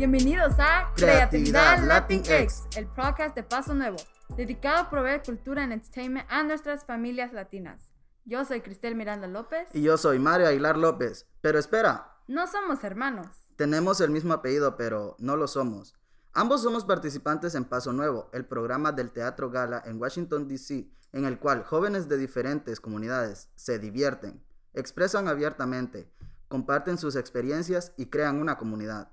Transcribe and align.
Bienvenidos 0.00 0.54
a 0.58 0.94
Creatividad 0.96 1.76
Creatividad 1.76 1.84
Latin 1.84 2.22
Latinx, 2.26 2.68
el 2.74 2.86
podcast 2.86 3.36
de 3.36 3.42
Paso 3.42 3.74
Nuevo, 3.74 3.98
dedicado 4.34 4.78
a 4.78 4.88
proveer 4.88 5.22
cultura 5.22 5.60
y 5.60 5.70
entertainment 5.70 6.26
a 6.30 6.42
nuestras 6.42 6.86
familias 6.86 7.34
latinas. 7.34 7.92
Yo 8.24 8.42
soy 8.46 8.62
Cristel 8.62 8.94
Miranda 8.94 9.26
López. 9.26 9.68
Y 9.74 9.82
yo 9.82 9.98
soy 9.98 10.18
Mario 10.18 10.46
Aguilar 10.46 10.78
López. 10.78 11.26
Pero 11.42 11.58
espera, 11.58 12.16
No 12.28 12.46
somos 12.46 12.82
hermanos. 12.82 13.26
tenemos 13.56 14.00
el 14.00 14.08
mismo 14.08 14.32
apellido, 14.32 14.78
pero 14.78 15.16
no 15.18 15.36
lo 15.36 15.46
somos. 15.46 15.94
Ambos 16.32 16.62
somos 16.62 16.86
participantes 16.86 17.54
en 17.54 17.66
Paso 17.66 17.92
Nuevo, 17.92 18.30
el 18.32 18.46
programa 18.46 18.92
del 18.92 19.10
Teatro 19.10 19.50
Gala 19.50 19.82
en 19.84 20.00
Washington, 20.00 20.48
D.C., 20.48 20.88
en 21.12 21.26
el 21.26 21.38
cual 21.38 21.62
jóvenes 21.62 22.08
de 22.08 22.16
diferentes 22.16 22.80
comunidades 22.80 23.50
se 23.54 23.78
divierten, 23.78 24.42
expresan 24.72 25.28
abiertamente, 25.28 26.10
comparten 26.48 26.96
sus 26.96 27.16
experiencias 27.16 27.92
y 27.98 28.06
crean 28.06 28.40
una 28.40 28.56
comunidad. 28.56 29.10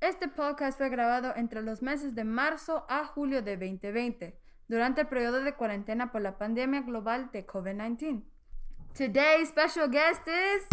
Este 0.00 0.28
podcast 0.28 0.76
fue 0.76 0.90
grabado 0.90 1.32
entre 1.36 1.62
los 1.62 1.80
meses 1.80 2.14
de 2.14 2.24
marzo 2.24 2.84
a 2.90 3.06
julio 3.06 3.40
de 3.40 3.56
2020, 3.56 4.38
durante 4.68 5.00
el 5.00 5.06
periodo 5.06 5.42
de 5.42 5.54
cuarentena 5.54 6.12
por 6.12 6.20
la 6.20 6.36
pandemia 6.36 6.82
global 6.82 7.30
de 7.32 7.46
COVID-19. 7.46 8.22
Today's 8.92 9.48
special 9.48 9.90
guest 9.90 10.20
is 10.28 10.66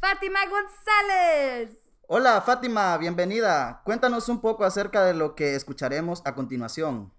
Fátima 0.00 0.40
González. 0.48 1.92
Hola 2.06 2.40
Fátima, 2.40 2.96
bienvenida. 2.96 3.82
Cuéntanos 3.84 4.30
un 4.30 4.40
poco 4.40 4.64
acerca 4.64 5.04
de 5.04 5.12
lo 5.12 5.34
que 5.34 5.54
escucharemos 5.54 6.22
a 6.24 6.34
continuación. 6.34 7.12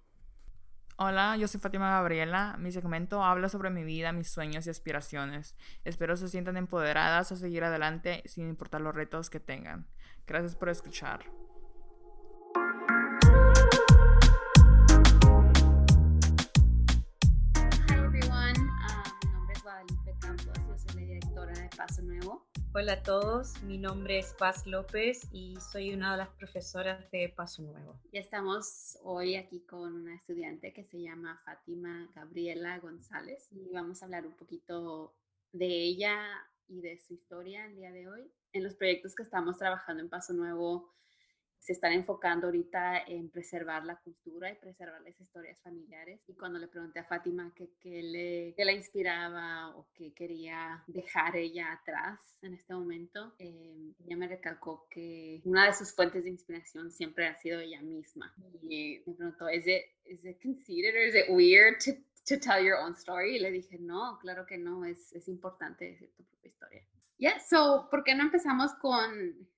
Hola, 1.01 1.37
yo 1.37 1.47
soy 1.47 1.61
Fátima 1.61 1.91
Gabriela. 1.91 2.57
Mi 2.59 2.71
segmento 2.71 3.23
habla 3.23 3.47
sobre 3.47 3.69
mi 3.69 3.83
vida, 3.83 4.11
mis 4.11 4.29
sueños 4.29 4.67
y 4.67 4.69
aspiraciones. 4.69 5.55
Espero 5.85 6.17
se 6.17 6.27
sientan 6.27 6.57
empoderadas 6.57 7.31
a 7.31 7.37
seguir 7.37 7.63
adelante 7.63 8.21
sin 8.25 8.49
importar 8.49 8.81
los 8.81 8.93
retos 8.93 9.29
que 9.29 9.39
tengan. 9.39 9.87
Gracias 10.29 10.55
por 10.55 10.69
escuchar. 10.69 11.25
Hi 17.55 17.93
everyone, 17.95 18.53
Ah, 18.83 19.03
mi 19.23 19.31
nombre 19.31 19.53
es 19.55 19.63
Guadalupe 19.63 20.15
Campos, 20.21 20.45
yo 20.67 20.77
soy 20.77 20.95
la 20.95 21.01
directora 21.01 21.53
de 21.53 21.69
Paso 21.75 22.01
Nuevo. 22.03 22.47
Hola 22.75 22.93
a 22.93 23.01
todos, 23.01 23.59
mi 23.63 23.79
nombre 23.79 24.19
es 24.19 24.35
Paz 24.37 24.67
López 24.67 25.27
y 25.31 25.57
soy 25.71 25.95
una 25.95 26.11
de 26.11 26.17
las 26.19 26.29
profesoras 26.29 27.09
de 27.09 27.29
Paso 27.29 27.63
Nuevo. 27.63 27.99
Ya 28.13 28.19
estamos 28.19 28.99
hoy 29.01 29.33
aquí 29.35 29.61
con 29.61 29.95
una 29.95 30.13
estudiante 30.13 30.71
que 30.73 30.83
se 30.83 31.01
llama 31.01 31.41
Fátima 31.43 32.07
Gabriela 32.13 32.77
González 32.77 33.47
y 33.51 33.73
vamos 33.73 34.03
a 34.03 34.05
hablar 34.05 34.27
un 34.27 34.33
poquito 34.33 35.15
de 35.53 35.65
ella 35.65 36.15
y 36.69 36.81
de 36.81 36.97
su 36.99 37.13
historia 37.13 37.65
el 37.65 37.75
día 37.75 37.91
de 37.91 38.07
hoy. 38.07 38.31
En 38.53 38.63
los 38.63 38.75
proyectos 38.75 39.15
que 39.15 39.23
estamos 39.23 39.57
trabajando 39.57 40.01
en 40.01 40.09
Paso 40.09 40.33
Nuevo 40.33 40.93
se 41.59 41.73
están 41.73 41.91
enfocando 41.91 42.47
ahorita 42.47 43.03
en 43.07 43.29
preservar 43.29 43.85
la 43.85 43.97
cultura 43.97 44.51
y 44.51 44.55
preservar 44.55 45.01
las 45.01 45.19
historias 45.19 45.61
familiares. 45.61 46.21
Y 46.27 46.33
cuando 46.33 46.57
le 46.57 46.67
pregunté 46.67 46.99
a 46.99 47.03
Fátima 47.03 47.53
qué 47.55 47.69
qué 47.79 48.01
le, 48.01 48.53
qué 48.55 48.65
la 48.65 48.71
inspiraba 48.71 49.75
o 49.75 49.87
qué 49.93 50.13
quería 50.13 50.83
dejar 50.87 51.35
ella 51.35 51.73
atrás 51.73 52.19
en 52.41 52.53
este 52.53 52.73
momento, 52.73 53.35
eh, 53.39 53.93
ella 54.05 54.15
me 54.15 54.27
recalcó 54.27 54.87
que 54.89 55.41
una 55.43 55.65
de 55.65 55.73
sus 55.73 55.93
fuentes 55.93 56.23
de 56.23 56.29
inspiración 56.29 56.91
siempre 56.91 57.27
ha 57.27 57.35
sido 57.35 57.59
ella 57.59 57.81
misma. 57.81 58.33
Y 58.63 59.01
me 59.05 59.13
preguntó, 59.13 59.49
¿is 59.49 59.67
it, 59.67 59.83
is 60.05 60.23
it 60.23 60.41
conceited 60.41 60.95
or 60.95 61.01
is 61.01 61.15
it 61.15 61.25
weird 61.29 61.79
to, 61.83 61.91
to 62.29 62.37
tell 62.37 62.63
your 62.63 62.77
own 62.77 62.95
story? 62.95 63.35
Y 63.35 63.39
le 63.39 63.51
dije, 63.51 63.77
no, 63.79 64.17
claro 64.19 64.45
que 64.45 64.57
no, 64.57 64.85
es, 64.85 65.11
es 65.13 65.27
importante 65.27 65.85
decir 65.85 66.13
tu 66.15 66.23
propia 66.23 66.49
historia. 66.49 66.85
Yeah, 67.17 67.39
so, 67.39 67.87
¿por 67.89 68.03
qué 68.03 68.15
no 68.15 68.23
empezamos 68.23 68.73
con, 68.75 69.49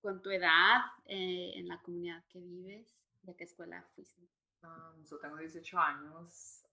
con 0.00 0.22
tu 0.22 0.30
edad 0.30 0.80
eh, 1.06 1.52
en 1.56 1.68
la 1.68 1.80
comunidad 1.82 2.24
que 2.28 2.40
vives 2.40 2.96
y 3.22 3.30
a 3.30 3.36
qué 3.36 3.44
escuela 3.44 3.84
fuiste? 3.94 4.22
Um, 4.62 5.04
so 5.04 5.18
tengo 5.18 5.36
18 5.36 5.78
años, 5.78 6.64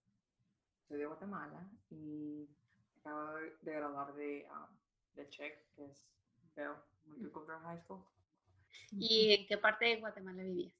soy 0.88 1.00
de 1.00 1.06
Guatemala 1.07 1.68
y 1.90 2.47
acabo 3.00 3.34
de 3.62 3.74
graduar 3.74 4.13
de, 4.13 4.47
um, 4.51 4.78
de 5.16 5.28
CHEC, 5.29 5.74
que 5.75 5.85
es 5.85 6.06
Bell 6.56 6.75
Multicultural 7.06 7.62
High 7.63 7.81
School. 7.81 8.03
¿Y 8.91 9.34
en 9.34 9.47
qué 9.47 9.57
parte 9.57 9.85
de 9.85 10.00
Guatemala 10.00 10.44
vivías? 10.44 10.74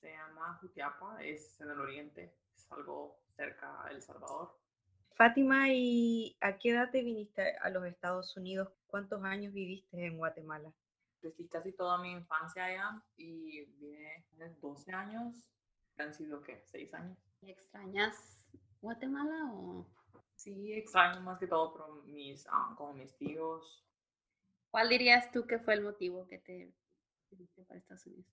Se 0.00 0.12
llama 0.12 0.56
Jutiapa, 0.60 1.22
es 1.22 1.60
en 1.60 1.70
el 1.70 1.80
oriente, 1.80 2.32
es 2.68 2.72
algo 2.72 3.18
cerca 3.36 3.84
a 3.84 3.90
El 3.90 4.02
Salvador. 4.02 4.54
Fátima, 5.14 5.68
¿y 5.72 6.36
a 6.40 6.58
qué 6.58 6.70
edad 6.70 6.90
te 6.90 7.02
viniste 7.02 7.56
a 7.58 7.70
los 7.70 7.84
Estados 7.84 8.36
Unidos? 8.36 8.68
¿Cuántos 8.86 9.22
años 9.24 9.52
viviste 9.52 10.04
en 10.06 10.16
Guatemala? 10.16 10.72
Crecí 11.20 11.48
casi 11.48 11.72
toda 11.72 11.98
mi 11.98 12.12
infancia 12.12 12.64
allá 12.64 13.02
y 13.16 13.64
vine 13.80 14.24
hace 14.34 14.54
12 14.60 14.92
años, 14.92 15.44
han 15.98 16.14
sido, 16.14 16.40
¿qué? 16.42 16.62
6 16.66 16.94
años. 16.94 17.18
¿Y 17.42 17.50
¿Extrañas 17.50 18.38
Guatemala 18.80 19.50
o 19.52 19.86
Sí, 20.36 20.72
extraño 20.72 21.20
más 21.20 21.40
que 21.40 21.48
todo 21.48 21.72
por 21.72 22.04
mis, 22.04 22.46
ah, 22.48 22.72
como 22.78 22.92
mis 22.94 23.12
tíos, 23.16 23.84
cuál 24.70 24.88
dirías 24.88 25.32
tú 25.32 25.44
que 25.48 25.58
fue 25.58 25.74
el 25.74 25.82
motivo 25.82 26.28
que 26.28 26.38
te 26.38 26.72
viniste 27.30 27.64
para 27.64 27.80
Estados 27.80 28.06
Unidos? 28.06 28.26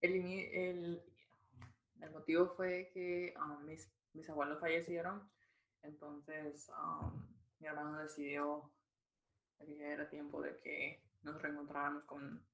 El, 0.00 0.16
ini- 0.16 0.48
el, 0.52 1.02
el 2.02 2.10
motivo 2.10 2.48
fue 2.56 2.90
que 2.92 3.34
ah, 3.36 3.58
mis, 3.64 3.90
mis 4.12 4.28
abuelos 4.28 4.60
fallecieron, 4.60 5.22
entonces 5.82 6.70
am, 6.76 7.26
mi 7.58 7.66
hermano 7.66 7.98
decidió 7.98 8.70
que 9.58 9.76
ya 9.76 9.86
era 9.86 10.10
tiempo 10.10 10.42
de 10.42 10.58
que 10.60 11.02
nos 11.22 11.40
reencontráramos 11.40 12.04
con 12.04 12.44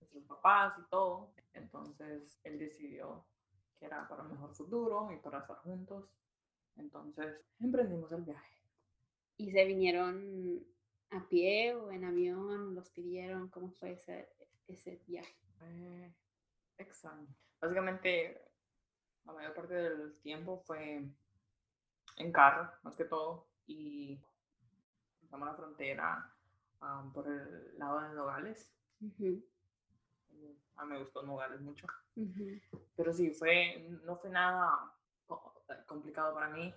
nuestros 0.00 0.24
papás 0.24 0.74
y 0.78 0.88
todo, 0.90 1.32
entonces 1.52 2.40
él 2.44 2.58
decidió 2.58 3.26
que 3.78 3.86
era 3.86 4.08
para 4.08 4.22
un 4.22 4.30
mejor 4.30 4.54
futuro 4.54 5.12
y 5.12 5.16
para 5.18 5.40
estar 5.40 5.56
juntos, 5.58 6.10
entonces 6.76 7.36
emprendimos 7.60 8.10
el 8.12 8.22
viaje. 8.22 8.58
¿Y 9.36 9.52
se 9.52 9.64
vinieron 9.64 10.64
a 11.10 11.28
pie 11.28 11.74
o 11.74 11.92
en 11.92 12.04
avión? 12.04 12.74
¿Los 12.74 12.90
pidieron? 12.90 13.48
¿Cómo 13.50 13.70
fue 13.70 13.92
ese, 13.92 14.28
ese 14.66 15.00
viaje? 15.06 15.36
Extraño. 16.76 17.28
Básicamente, 17.60 18.47
la 19.28 19.34
mayor 19.34 19.54
parte 19.54 19.74
del 19.74 20.18
tiempo 20.20 20.58
fue 20.66 21.06
en 22.16 22.32
carro, 22.32 22.70
más 22.82 22.96
que 22.96 23.04
todo, 23.04 23.46
y 23.66 24.18
cruzamos 25.20 25.48
la 25.48 25.54
frontera 25.54 26.34
por 27.12 27.28
el 27.28 27.78
lado 27.78 28.00
de 28.00 28.14
Nogales. 28.14 28.72
A 30.76 30.84
mí 30.84 30.90
me 30.92 30.98
gustó 30.98 31.22
Nogales 31.22 31.60
mucho. 31.60 31.86
Pero 32.96 33.12
sí, 33.12 33.30
fue, 33.30 33.86
no 34.04 34.16
fue 34.16 34.30
nada 34.30 34.92
co- 35.26 35.62
complicado 35.86 36.34
para 36.34 36.48
mí. 36.48 36.72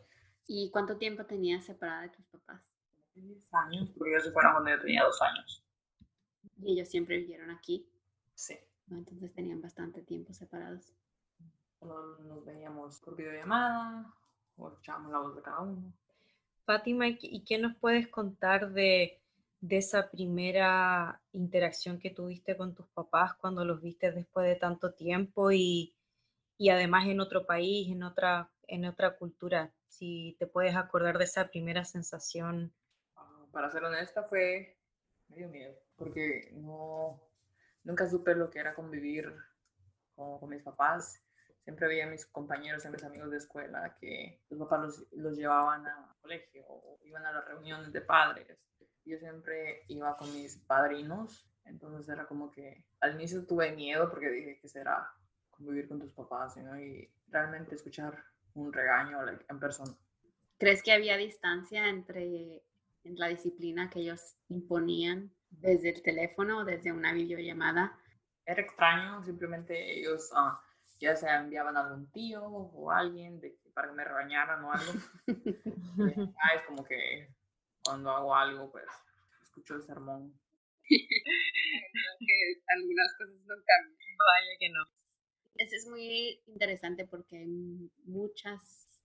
¿Y 0.47 0.69
cuánto 0.71 0.97
tiempo 0.97 1.25
tenías 1.25 1.63
separada 1.65 2.01
de 2.01 2.09
tus 2.09 2.25
papás? 2.25 2.69
10 3.15 3.53
años, 3.53 3.89
porque 3.97 4.11
ellos 4.11 4.23
se 4.25 4.31
fueron 4.31 4.53
cuando 4.53 4.71
yo 4.71 4.79
tenía 4.81 5.03
dos 5.03 5.21
años. 5.21 5.63
Y 6.57 6.73
ellos 6.73 6.89
siempre 6.89 7.17
vivieron 7.17 7.49
aquí, 7.49 7.87
Sí. 8.35 8.57
entonces 8.89 9.33
tenían 9.33 9.61
bastante 9.61 10.01
tiempo 10.01 10.33
separados. 10.33 10.93
Solo 11.81 12.15
nos 12.19 12.45
veíamos 12.45 12.99
por 12.99 13.15
videollamada, 13.15 14.05
o 14.55 14.67
escuchábamos 14.69 15.11
la 15.11 15.17
voz 15.17 15.35
de 15.35 15.41
cada 15.41 15.61
uno. 15.61 15.91
Fátima, 16.63 17.07
¿y 17.07 17.17
qué- 17.17 17.27
¿y 17.27 17.43
qué 17.43 17.57
nos 17.57 17.75
puedes 17.77 18.07
contar 18.07 18.71
de, 18.71 19.19
de 19.61 19.77
esa 19.77 20.11
primera 20.11 21.19
interacción 21.31 21.97
que 21.97 22.11
tuviste 22.11 22.55
con 22.55 22.75
tus 22.75 22.85
papás 22.89 23.33
cuando 23.33 23.65
los 23.65 23.81
viste 23.81 24.11
después 24.11 24.45
de 24.45 24.57
tanto 24.57 24.93
tiempo 24.93 25.51
y, 25.51 25.95
y 26.59 26.69
además 26.69 27.07
en 27.07 27.19
otro 27.19 27.47
país, 27.47 27.89
en 27.91 28.03
otra, 28.03 28.51
en 28.67 28.85
otra 28.85 29.15
cultura? 29.17 29.71
Si 29.87 30.35
te 30.37 30.45
puedes 30.45 30.75
acordar 30.75 31.17
de 31.17 31.23
esa 31.23 31.47
primera 31.47 31.83
sensación. 31.83 32.71
Ah, 33.15 33.43
para 33.51 33.71
ser 33.71 33.83
honesta, 33.83 34.25
fue 34.25 34.77
medio 35.29 35.49
miedo, 35.49 35.73
porque 35.95 36.51
no, 36.53 37.19
nunca 37.83 38.07
supe 38.07 38.35
lo 38.35 38.51
que 38.51 38.59
era 38.59 38.75
convivir 38.75 39.33
con, 40.15 40.37
con 40.37 40.47
mis 40.49 40.61
papás. 40.61 41.19
Siempre 41.71 41.87
veía 41.87 42.05
a 42.05 42.09
mis 42.09 42.25
compañeros 42.25 42.83
y 42.83 42.87
a 42.89 42.91
mis 42.91 43.03
amigos 43.05 43.31
de 43.31 43.37
escuela 43.37 43.95
que 43.97 44.41
los 44.49 44.59
papás 44.59 44.81
los, 44.81 45.07
los 45.13 45.37
llevaban 45.37 45.87
al 45.87 46.17
colegio 46.21 46.65
o 46.67 46.99
iban 47.05 47.25
a 47.25 47.31
las 47.31 47.45
reuniones 47.45 47.93
de 47.93 48.01
padres. 48.01 48.59
Yo 49.05 49.17
siempre 49.17 49.83
iba 49.87 50.17
con 50.17 50.33
mis 50.33 50.57
padrinos, 50.57 51.49
entonces 51.63 52.09
era 52.09 52.25
como 52.25 52.51
que 52.51 52.83
al 52.99 53.15
inicio 53.15 53.45
tuve 53.45 53.71
miedo 53.71 54.09
porque 54.09 54.29
dije 54.29 54.59
que 54.59 54.67
será 54.67 55.13
convivir 55.49 55.87
con 55.87 56.01
tus 56.01 56.11
papás 56.11 56.57
¿no? 56.57 56.77
y 56.77 57.09
realmente 57.29 57.75
escuchar 57.75 58.21
un 58.53 58.73
regaño 58.73 59.23
like, 59.23 59.45
en 59.47 59.57
persona. 59.61 59.93
¿Crees 60.57 60.83
que 60.83 60.91
había 60.91 61.15
distancia 61.15 61.87
entre 61.87 62.65
en 63.05 63.17
la 63.17 63.29
disciplina 63.29 63.89
que 63.89 64.01
ellos 64.01 64.35
imponían 64.49 65.31
desde 65.49 65.91
el 65.91 66.01
teléfono 66.03 66.59
o 66.59 66.65
desde 66.65 66.91
una 66.91 67.13
videollamada? 67.13 67.97
era 68.45 68.61
extraño, 68.61 69.23
simplemente 69.23 69.99
ellos 69.99 70.29
ah, 70.35 70.61
ya 71.01 71.15
se 71.15 71.27
enviaban 71.27 71.75
a 71.75 71.81
algún 71.81 72.11
tío 72.11 72.43
o 72.45 72.91
alguien 72.91 73.41
de, 73.41 73.57
para 73.73 73.89
que 73.89 73.95
me 73.95 74.05
regañaran 74.05 74.63
o 74.63 74.71
algo. 74.71 74.93
Y 75.25 75.31
acá 76.21 76.53
es 76.55 76.61
como 76.67 76.83
que 76.83 77.27
cuando 77.83 78.11
hago 78.11 78.35
algo, 78.35 78.71
pues 78.71 78.85
escucho 79.41 79.75
el 79.75 79.83
sermón. 79.83 80.39
que 80.87 82.63
algunas 82.67 83.13
cosas 83.17 83.35
no 83.45 83.55
cambian. 83.65 84.17
Vaya 84.17 84.57
que 84.59 84.69
no. 84.69 84.83
Eso 85.55 85.75
es 85.75 85.87
muy 85.87 86.41
interesante 86.45 87.05
porque 87.07 87.37
hay 87.37 87.91
muchas 88.05 89.01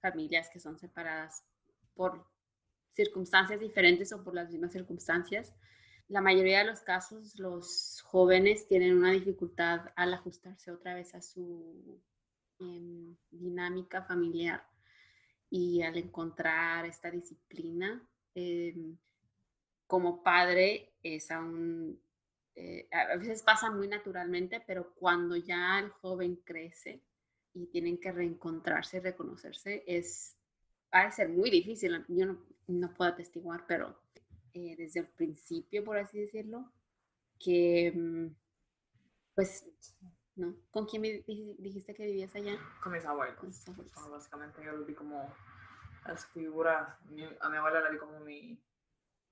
familias 0.00 0.50
que 0.50 0.60
son 0.60 0.78
separadas 0.78 1.44
por 1.94 2.26
circunstancias 2.94 3.60
diferentes 3.60 4.12
o 4.12 4.24
por 4.24 4.34
las 4.34 4.50
mismas 4.50 4.72
circunstancias. 4.72 5.54
La 6.08 6.22
mayoría 6.22 6.60
de 6.60 6.64
los 6.64 6.80
casos, 6.80 7.38
los 7.38 8.00
jóvenes 8.02 8.66
tienen 8.66 8.96
una 8.96 9.12
dificultad 9.12 9.92
al 9.94 10.14
ajustarse 10.14 10.72
otra 10.72 10.94
vez 10.94 11.14
a 11.14 11.20
su 11.20 12.00
em, 12.58 13.14
dinámica 13.30 14.02
familiar 14.02 14.66
y 15.50 15.82
al 15.82 15.98
encontrar 15.98 16.86
esta 16.86 17.10
disciplina. 17.10 18.02
Em, 18.34 18.96
como 19.86 20.22
padre 20.22 20.94
es 21.02 21.30
aún, 21.30 22.00
eh, 22.54 22.88
a 22.90 23.16
veces 23.16 23.42
pasa 23.42 23.70
muy 23.70 23.86
naturalmente, 23.86 24.62
pero 24.66 24.94
cuando 24.94 25.36
ya 25.36 25.78
el 25.78 25.90
joven 25.90 26.36
crece 26.36 27.02
y 27.52 27.66
tienen 27.66 27.98
que 28.00 28.12
reencontrarse 28.12 28.96
y 28.96 29.00
reconocerse, 29.00 29.84
es, 29.86 30.38
va 30.94 31.02
a 31.02 31.12
ser 31.12 31.28
muy 31.28 31.50
difícil. 31.50 32.02
Yo 32.08 32.24
no, 32.24 32.38
no 32.66 32.94
puedo 32.94 33.10
atestiguar, 33.10 33.66
pero 33.66 34.07
eh, 34.54 34.76
desde 34.76 35.00
el 35.00 35.08
principio, 35.08 35.84
por 35.84 35.98
así 35.98 36.20
decirlo, 36.20 36.70
que 37.38 37.92
mm, 37.94 38.26
pues, 39.34 39.70
¿no? 40.36 40.54
¿Con 40.70 40.86
quién 40.86 41.02
dijiste 41.02 41.94
que 41.94 42.06
vivías 42.06 42.34
allá? 42.34 42.58
Con 42.82 42.92
mis 42.92 43.04
abuelos. 43.04 43.64
básicamente 44.10 44.64
yo 44.64 44.72
lo 44.72 44.84
vi 44.84 44.94
como 44.94 45.32
las 46.06 46.26
figuras, 46.26 46.88
a 47.40 47.48
mi 47.48 47.56
abuela 47.56 47.80
la 47.80 47.90
vi 47.90 47.98
como 47.98 48.20
mi 48.20 48.60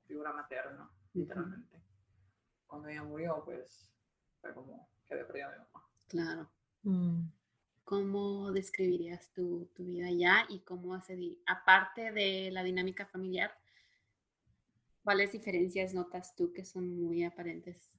figura 0.07 0.33
materna, 0.33 0.91
literalmente. 1.13 1.83
Cuando 2.67 2.89
ella 2.89 3.03
murió, 3.03 3.43
pues 3.45 3.93
fue 4.41 4.53
como 4.55 4.89
que 5.07 5.15
había 5.15 5.27
perdido 5.27 5.49
a 5.49 5.53
mi 5.53 5.59
mamá. 5.59 5.89
Claro. 6.09 6.51
Mm. 6.83 7.29
¿Cómo 7.85 8.51
describirías 8.53 9.33
tu, 9.33 9.67
tu, 9.75 9.85
vida 9.85 10.09
allá 10.09 10.45
y 10.49 10.61
cómo 10.61 10.95
hace, 10.95 11.39
aparte 11.47 12.11
de 12.11 12.51
la 12.51 12.65
dinámica 12.65 13.07
familiar, 13.07 13.57
cuáles 15.07 15.31
diferencias 15.31 15.95
notas 15.95 16.35
tú 16.35 16.53
que 16.53 16.65
son 16.65 17.01
muy 17.01 17.23
aparentes? 17.23 17.93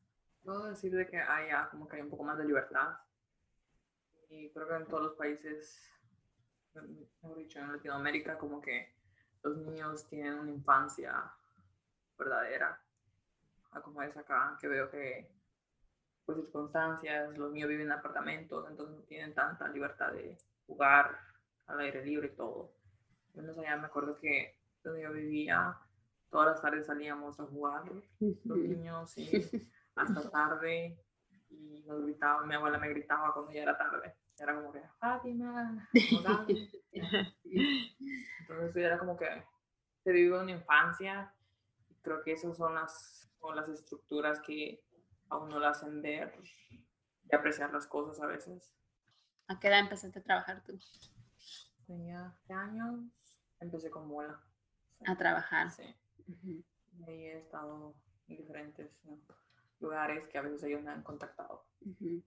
Puedo 0.43 0.65
decir 0.65 0.93
de 0.93 1.07
que 1.07 1.17
hay 1.17 1.47
como 1.71 1.87
que 1.87 1.95
hay 1.95 2.01
un 2.01 2.09
poco 2.09 2.25
más 2.25 2.37
de 2.37 2.43
libertad. 2.43 2.97
Y 4.29 4.49
creo 4.49 4.67
que 4.67 4.75
en 4.75 4.87
todos 4.87 5.03
los 5.03 5.13
países, 5.13 5.89
mejor 6.73 7.37
dicho, 7.37 7.59
en 7.59 7.71
Latinoamérica, 7.71 8.37
como 8.37 8.59
que 8.59 8.93
los 9.41 9.55
niños 9.55 10.05
tienen 10.09 10.33
una 10.33 10.51
infancia 10.51 11.31
verdadera, 12.17 12.77
como 13.81 14.01
es 14.01 14.17
acá, 14.17 14.57
que 14.59 14.67
veo 14.67 14.91
que 14.91 15.31
por 16.25 16.35
circunstancias 16.35 17.37
los 17.37 17.53
niños 17.53 17.69
viven 17.69 17.85
en 17.85 17.93
apartamentos, 17.93 18.69
entonces 18.69 18.97
no 18.97 19.03
tienen 19.03 19.33
tanta 19.33 19.69
libertad 19.69 20.11
de 20.11 20.37
jugar 20.65 21.17
al 21.67 21.79
aire 21.79 22.03
libre 22.03 22.27
y 22.27 22.35
todo. 22.35 22.73
Entonces 23.29 23.57
allá 23.59 23.77
me 23.77 23.85
acuerdo 23.85 24.17
que 24.17 24.59
donde 24.83 25.03
yo 25.03 25.13
vivía, 25.13 25.77
todas 26.29 26.47
las 26.47 26.61
tardes 26.61 26.85
salíamos 26.85 27.39
a 27.39 27.45
jugar 27.45 27.83
los 28.19 28.57
niños 28.57 29.17
y 29.17 29.29
hasta 29.95 30.29
tarde 30.31 31.03
y 31.49 31.83
nos 31.87 32.03
gritaba, 32.03 32.45
mi 32.45 32.55
abuela 32.55 32.77
me 32.77 32.89
gritaba 32.89 33.33
cuando 33.33 33.51
ya 33.51 33.63
era 33.63 33.77
tarde. 33.77 34.15
Era 34.39 34.53
como 34.53 34.71
que, 34.71 34.81
Fátima, 34.99 35.89
Entonces 38.39 38.75
era 38.75 38.99
como 38.99 39.17
que 39.17 39.43
se 40.03 40.11
vive 40.11 40.39
una 40.39 40.51
infancia 40.51 41.33
creo 42.07 42.23
que 42.23 42.31
esas 42.31 42.55
son 42.55 42.73
las, 42.73 43.29
las 43.53 43.67
estructuras 43.67 44.39
que 44.39 44.81
aún 45.29 45.49
no 45.49 45.59
la 45.59 45.71
hacen 45.71 46.01
ver 46.01 46.33
y 46.69 47.35
apreciar 47.35 47.73
las 47.73 47.85
cosas 47.85 48.21
a 48.21 48.27
veces. 48.27 48.73
¿A 49.47 49.59
qué 49.59 49.67
edad 49.67 49.79
empezaste 49.79 50.19
a 50.19 50.23
trabajar 50.23 50.63
tú? 50.63 50.79
Tenía 51.85 52.33
años, 52.47 53.01
empecé 53.59 53.89
con 53.91 54.07
mola. 54.07 54.41
A 55.05 55.17
trabajar. 55.17 55.69
Sí. 55.71 55.83
Y 56.25 56.63
ahí 57.03 57.25
he 57.25 57.37
estado 57.37 57.95
en 58.27 58.37
diferentes 58.37 58.89
lugares 59.79 60.27
que 60.27 60.37
a 60.37 60.41
veces 60.41 60.63
ellos 60.63 60.81
me 60.81 60.91
han 60.91 61.03
contactado. 61.03 61.65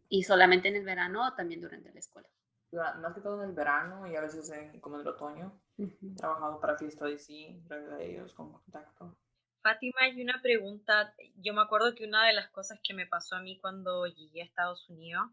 ¿Y 0.08 0.22
solamente 0.22 0.68
en 0.68 0.76
el 0.76 0.84
verano 0.84 1.26
o 1.26 1.34
también 1.34 1.60
durante 1.60 1.92
la 1.92 1.98
escuela? 1.98 2.28
Más 2.72 3.14
que 3.14 3.20
todo 3.20 3.42
en 3.42 3.50
el 3.50 3.54
verano 3.54 4.06
y 4.06 4.14
a 4.14 4.20
veces 4.20 4.48
en, 4.50 4.80
como 4.80 4.96
en 4.96 5.02
el 5.02 5.08
otoño. 5.08 5.60
He 5.76 6.14
trabajado 6.16 6.60
para 6.60 6.78
Fiesta 6.78 7.06
DC, 7.06 7.32
de 7.32 8.10
ellos 8.12 8.32
con 8.32 8.52
contacto. 8.52 9.16
Fátima, 9.62 10.00
hay 10.02 10.22
una 10.22 10.40
pregunta. 10.40 11.14
Yo 11.36 11.52
me 11.52 11.62
acuerdo 11.62 11.94
que 11.94 12.06
una 12.06 12.26
de 12.26 12.32
las 12.32 12.48
cosas 12.50 12.78
que 12.82 12.94
me 12.94 13.06
pasó 13.06 13.36
a 13.36 13.42
mí 13.42 13.58
cuando 13.60 14.06
llegué 14.06 14.42
a 14.42 14.44
Estados 14.44 14.88
Unidos 14.88 15.28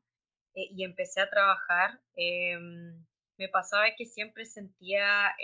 eh, 0.56 0.68
y 0.72 0.84
empecé 0.84 1.22
a 1.22 1.30
trabajar, 1.30 2.02
em, 2.16 3.06
me 3.38 3.50
pasaba 3.50 3.86
que 3.96 4.06
siempre 4.06 4.46
sentía 4.46 5.36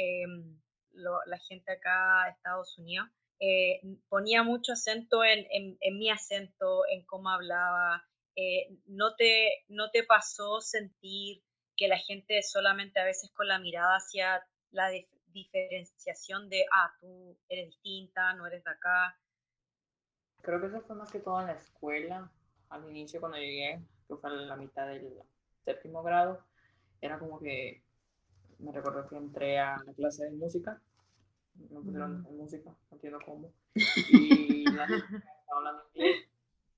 em, 0.94 1.04
la 1.26 1.38
gente 1.40 1.72
acá 1.72 2.24
de 2.26 2.32
Estados 2.32 2.78
Unidos, 2.78 3.08
eh, 3.40 3.82
ponía 4.10 4.44
mucho 4.44 4.74
acento 4.74 5.24
en, 5.24 5.46
en, 5.50 5.98
mi 5.98 6.10
acento, 6.10 6.84
en 6.90 7.06
cómo 7.06 7.30
hablaba. 7.30 8.06
Eh, 8.36 8.70
¿no, 8.86 9.16
te, 9.16 9.66
¿No 9.68 9.92
te 9.92 10.04
pasó 10.04 10.62
sentir 10.62 11.44
que 11.76 11.88
la 11.88 11.98
gente 11.98 12.42
solamente 12.42 13.00
a 13.00 13.06
veces 13.06 13.32
con 13.32 13.48
la 13.48 13.60
mirada 13.60 13.96
hacia 13.96 14.46
la, 14.72 14.90
diferenciación 15.34 16.48
de, 16.50 16.66
ah, 16.72 16.94
tú 17.00 17.38
eres 17.50 17.68
distinta, 17.68 18.34
no 18.36 18.46
eres 18.46 18.64
de 18.64 18.72
acá? 18.72 19.18
Creo 20.42 20.62
que 20.62 20.68
eso 20.68 20.82
fue 20.82 20.96
más 20.96 21.12
que 21.12 21.20
todo 21.20 21.42
en 21.42 21.48
la 21.48 21.54
escuela, 21.54 22.32
al 22.70 22.90
inicio 22.90 23.20
cuando 23.20 23.38
llegué, 23.38 23.82
que 24.08 24.16
fue 24.16 24.30
en 24.30 24.48
la 24.48 24.56
mitad 24.56 24.88
del 24.88 25.12
séptimo 25.66 26.04
grado, 26.04 26.46
era 27.02 27.18
como 27.20 27.40
que, 27.40 27.84
me 28.64 28.72
recuerdo 28.72 29.08
que 29.08 29.16
entré 29.16 29.60
a 29.60 29.78
la 29.86 29.94
clase 29.94 30.26
de 30.26 30.32
música, 30.32 30.82
me 31.56 31.80
pusieron 31.82 32.22
mm. 32.22 32.28
en 32.28 32.38
música, 32.38 32.70
no 32.70 32.96
entiendo 32.96 33.20
cómo, 33.26 33.54
y 33.76 34.64
la 34.72 34.88
gente 34.88 35.18
estaba 35.18 35.60
hablando 35.60 35.84
inglés. 35.94 36.30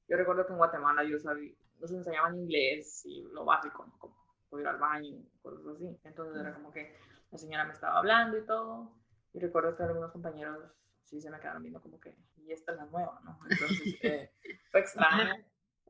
Yo 0.08 0.18
recuerdo 0.18 0.46
que 0.46 0.52
en 0.52 0.58
Guatemala 0.58 1.04
yo 1.04 1.20
sabía, 1.20 1.52
nos 1.80 1.92
enseñaban 1.92 2.36
inglés 2.36 3.06
y 3.06 3.24
lo 3.32 3.46
básico, 3.46 3.86
como 4.00 4.60
ir 4.60 4.68
al 4.68 4.78
baño, 4.78 5.18
cosas 5.42 5.66
así. 5.76 6.00
Entonces 6.04 6.42
era 6.42 6.54
como 6.54 6.72
que 6.72 6.96
la 7.32 7.38
señora 7.38 7.66
me 7.66 7.74
estaba 7.74 8.00
hablando 8.00 8.38
y 8.38 8.46
todo. 8.46 8.92
Y 9.34 9.40
recuerdo 9.40 9.76
que 9.76 9.84
algunos 9.84 10.12
compañeros 10.12 10.60
sí 11.04 11.20
se 11.20 11.30
me 11.30 11.40
quedaron 11.40 11.62
viendo 11.62 11.82
como 11.82 12.00
que, 12.00 12.16
y 12.38 12.52
esta 12.52 12.72
es 12.72 12.78
la 12.78 12.86
nueva, 12.86 13.20
¿no? 13.24 13.40
Entonces 13.50 13.96
eh, 14.04 14.32
fue 14.72 14.80
extraño. 14.80 15.34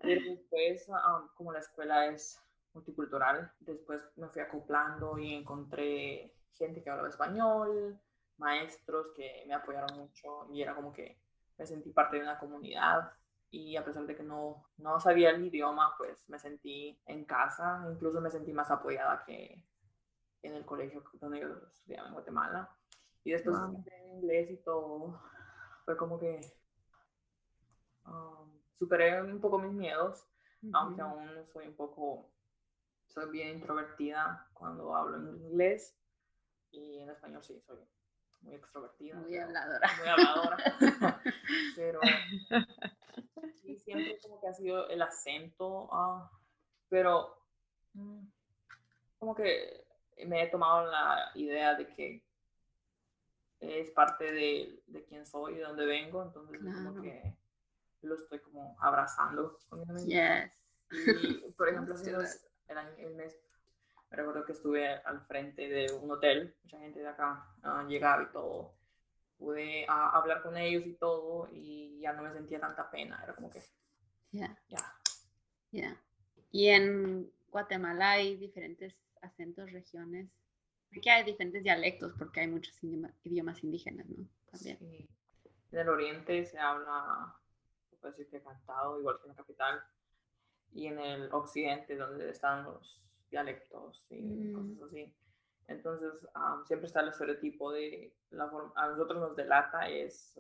Y 0.02 0.16
después, 0.16 0.88
um, 0.90 1.28
como 1.36 1.52
la 1.52 1.60
escuela 1.60 2.08
es 2.08 2.42
multicultural, 2.76 3.52
después 3.60 4.02
me 4.18 4.30
fui 4.30 4.42
acoplando 4.42 5.18
y 5.18 5.34
encontré 5.34 6.36
gente 6.54 6.84
que 6.84 6.90
hablaba 6.90 7.10
español, 7.10 8.00
maestros 8.38 9.08
que 9.16 9.44
me 9.48 9.54
apoyaron 9.54 9.98
mucho 9.98 10.48
y 10.52 10.62
era 10.62 10.76
como 10.76 10.94
que 10.94 11.20
me 11.58 11.66
sentí 11.66 11.92
parte 11.92 12.18
de 12.18 12.24
una 12.24 12.38
comunidad. 12.38 13.12
Y 13.52 13.78
a 13.78 13.86
pesar 13.86 14.06
de 14.06 14.16
que 14.16 14.24
no, 14.24 14.68
no 14.78 15.00
sabía 15.00 15.30
el 15.30 15.46
idioma, 15.46 15.94
pues 15.98 16.28
me 16.28 16.38
sentí 16.38 17.00
en 17.06 17.24
casa, 17.24 17.88
incluso 17.90 18.20
me 18.20 18.30
sentí 18.30 18.52
más 18.52 18.70
apoyada 18.70 19.24
que, 19.26 19.64
en 20.42 20.56
el 20.56 20.66
colegio 20.66 21.04
donde 21.14 21.42
yo 21.42 21.48
estudiaba 21.72 22.08
en 22.08 22.14
Guatemala. 22.14 22.70
Y 23.24 23.32
después 23.32 23.58
en 23.58 24.10
inglés 24.18 24.52
y 24.52 24.58
todo, 24.58 25.20
fue 25.86 25.98
como 25.98 26.20
que 26.20 26.40
um, 28.06 28.60
superé 28.78 29.22
un 29.22 29.40
poco 29.40 29.58
mis 29.58 29.74
miedos, 29.74 30.28
aunque 30.74 31.02
aún 31.02 31.30
soy 31.52 31.68
un 31.68 31.76
poco, 31.76 32.30
soy 33.16 33.32
bien 33.32 33.50
introvertida 33.50 34.46
cuando 34.54 34.94
hablo 34.94 35.16
en 35.18 35.42
inglés 35.46 35.98
y 36.72 37.00
en 37.00 37.10
español 37.10 37.42
sí, 37.42 37.60
soy 37.66 37.78
muy 38.42 38.56
extrovertida. 38.56 39.16
Muy 39.16 39.38
habladora. 39.38 39.90
Muy 39.98 40.08
habladora. 40.08 40.58
pero 41.78 42.02
sí, 43.62 43.78
siempre 43.78 44.20
como 44.22 44.42
que 44.42 44.48
ha 44.50 44.54
sido 44.54 44.90
el 44.90 45.02
acento, 45.02 45.88
ah, 45.94 46.30
pero 46.90 47.38
mm, 47.94 48.20
como 49.18 49.34
que 49.34 49.88
me 50.26 50.44
he 50.44 50.48
tomado 50.48 50.92
la 50.92 51.32
idea 51.36 51.74
de 51.76 51.88
que 51.88 52.22
es 53.62 53.92
parte 53.92 54.32
de, 54.32 54.84
de 54.88 55.06
quién 55.06 55.26
soy, 55.26 55.56
de 55.56 55.64
dónde 55.64 55.86
vengo, 55.86 56.22
entonces 56.22 56.60
como 56.62 57.02
que 57.02 57.34
lo 58.02 58.16
estoy 58.16 58.40
como 58.40 58.76
abrazando 58.80 59.58
Yes. 60.06 60.62
Y, 60.92 61.52
por 61.54 61.70
ejemplo, 61.70 61.96
el, 62.68 62.78
año, 62.78 62.94
el 62.98 63.16
mes, 63.16 63.38
me 64.10 64.18
recuerdo 64.18 64.46
que 64.46 64.54
estuve 64.54 64.88
al 64.88 65.22
frente 65.26 65.68
de 65.68 65.92
un 65.94 66.12
hotel, 66.12 66.56
mucha 66.64 66.80
gente 66.80 67.00
de 67.00 67.08
acá 67.08 67.48
uh, 67.64 67.88
llegaba 67.88 68.24
y 68.24 68.32
todo, 68.32 68.74
pude 69.38 69.86
uh, 69.88 69.92
hablar 69.92 70.42
con 70.42 70.58
ellos 70.58 70.86
y 70.86 70.94
todo, 70.94 71.48
y 71.52 72.00
ya 72.00 72.14
no 72.14 72.24
me 72.24 72.34
sentía 72.34 72.60
tanta 72.60 72.90
pena, 72.90 73.20
era 73.24 73.34
como 73.34 73.50
que, 73.50 73.62
ya. 74.32 74.58
Ya. 74.68 75.00
Yeah. 75.72 76.02
Y 76.52 76.70
en 76.70 77.32
Guatemala 77.50 78.12
hay 78.12 78.38
diferentes 78.38 78.96
acentos, 79.22 79.72
regiones. 79.72 80.30
Aquí 80.96 81.10
hay 81.10 81.24
diferentes 81.24 81.64
dialectos 81.64 82.14
porque 82.18 82.42
hay 82.42 82.48
muchos 82.48 82.78
idiomas 83.24 83.64
indígenas, 83.64 84.08
¿no? 84.08 84.26
También. 84.52 84.78
En 85.72 85.80
el 85.80 85.90
oriente 85.90 86.46
se 86.46 86.58
habla 86.58 87.36
puede 88.06 88.18
decir 88.18 88.30
que 88.30 88.44
cantado, 88.44 89.00
igual 89.00 89.18
que 89.18 89.24
en 89.24 89.30
la 89.30 89.36
capital, 89.36 89.84
y 90.76 90.88
en 90.88 91.00
el 91.00 91.34
occidente, 91.34 91.96
donde 91.96 92.30
están 92.30 92.66
los 92.66 93.02
dialectos 93.32 94.06
y 94.10 94.22
Mm. 94.22 94.54
cosas 94.54 94.90
así. 94.90 95.16
Entonces, 95.68 96.28
ah, 96.36 96.62
siempre 96.68 96.88
está 96.88 97.00
el 97.00 97.08
estereotipo 97.10 97.72
de 97.72 98.14
la 98.32 98.48
forma, 98.50 98.72
a 98.76 98.90
nosotros 98.90 99.20
nos 99.20 99.36
delata 99.36 99.90
es, 99.90 100.38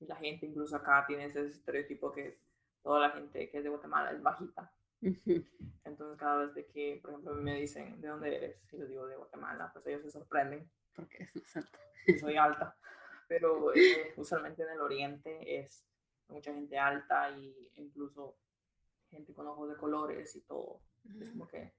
y 0.00 0.06
la 0.06 0.16
gente 0.16 0.44
incluso 0.46 0.76
acá 0.76 1.04
tiene 1.06 1.26
ese 1.26 1.46
estereotipo 1.46 2.12
que 2.12 2.38
toda 2.82 3.00
la 3.00 3.10
gente 3.10 3.48
que 3.48 3.58
es 3.58 3.64
de 3.64 3.70
Guatemala 3.70 4.10
es 4.10 4.22
bajita. 4.22 4.70
Entonces, 5.84 6.18
cada 6.18 6.44
vez 6.44 6.54
de 6.54 6.66
que, 6.66 6.98
por 7.00 7.10
ejemplo, 7.12 7.34
me 7.34 7.54
dicen, 7.60 8.00
¿de 8.00 8.08
dónde 8.08 8.36
eres? 8.36 8.56
Y 8.72 8.76
les 8.76 8.88
digo, 8.88 9.06
de 9.06 9.16
Guatemala, 9.16 9.70
pues 9.72 9.86
ellos 9.86 10.02
se 10.02 10.10
sorprenden 10.10 10.68
Porque 10.94 11.28
es 11.34 11.54
que 12.06 12.18
soy 12.18 12.36
alta. 12.36 12.76
Pero 13.28 13.74
eh, 13.74 14.12
usualmente 14.16 14.62
en 14.62 14.70
el 14.70 14.80
oriente 14.80 15.60
es 15.60 15.86
mucha 16.28 16.52
gente 16.52 16.78
alta 16.78 17.30
y 17.30 17.70
incluso 17.76 18.36
gente 19.14 19.32
con 19.34 19.46
ojos 19.46 19.70
de 19.70 19.76
colores 19.76 20.34
y 20.36 20.42
todo. 20.42 20.80
Es 21.20 21.30
como 21.30 21.48
que 21.48 21.74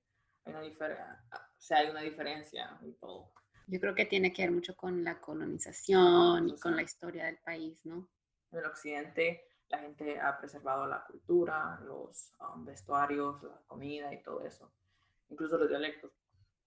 hay 0.45 0.53
una, 0.53 1.25
o 1.33 1.61
sea, 1.61 1.79
hay 1.79 1.89
una 1.89 2.01
diferencia 2.01 2.77
y 2.83 2.93
todo. 2.93 3.31
Yo 3.67 3.79
creo 3.79 3.95
que 3.95 4.05
tiene 4.05 4.31
que 4.31 4.43
ver 4.43 4.51
mucho 4.51 4.75
con 4.75 5.03
la 5.03 5.19
colonización 5.19 6.49
y 6.49 6.59
con 6.59 6.75
la 6.75 6.83
historia 6.83 7.25
del 7.25 7.37
país, 7.39 7.85
¿no? 7.85 8.09
En 8.51 8.59
el 8.59 8.65
occidente 8.65 9.47
la 9.69 9.79
gente 9.79 10.19
ha 10.19 10.37
preservado 10.37 10.85
la 10.85 11.03
cultura, 11.05 11.79
los 11.83 12.33
um, 12.39 12.63
vestuarios, 12.63 13.41
la 13.41 13.59
comida 13.65 14.13
y 14.13 14.21
todo 14.21 14.45
eso. 14.45 14.71
Incluso 15.29 15.57
los 15.57 15.69
dialectos. 15.69 16.11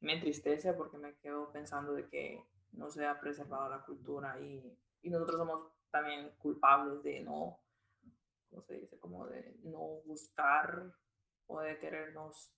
Me 0.00 0.14
entristece 0.14 0.72
porque 0.72 0.98
me 0.98 1.16
quedo 1.16 1.50
pensando 1.52 1.92
de 1.92 2.08
que 2.08 2.44
no 2.72 2.90
se 2.90 3.06
ha 3.06 3.20
preservado 3.20 3.68
la 3.68 3.82
cultura 3.82 4.38
y, 4.40 4.76
y 5.02 5.10
nosotros 5.10 5.38
somos 5.38 5.72
también 5.90 6.30
culpables 6.38 7.02
de 7.02 7.20
no, 7.20 7.60
¿cómo 8.50 8.62
se 8.62 8.74
dice? 8.74 8.98
Como 8.98 9.26
de 9.26 9.56
no 9.64 10.00
buscar 10.04 10.92
o 11.46 11.60
de 11.60 11.78
querernos 11.78 12.52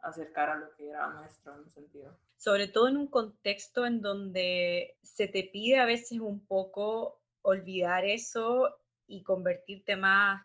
acercar 0.00 0.50
a 0.50 0.56
lo 0.56 0.74
que 0.74 0.88
era 0.88 1.08
nuestro 1.08 1.54
en 1.54 1.60
un 1.60 1.70
sentido. 1.70 2.16
sobre 2.36 2.68
todo 2.68 2.88
en 2.88 2.98
un 2.98 3.06
contexto 3.06 3.86
en 3.86 4.02
donde 4.02 4.96
se 5.02 5.26
te 5.26 5.44
pide 5.44 5.78
a 5.78 5.86
veces 5.86 6.20
un 6.20 6.46
poco 6.46 7.22
olvidar 7.42 8.04
eso 8.04 8.76
y 9.06 9.22
convertirte 9.22 9.96
más 9.96 10.44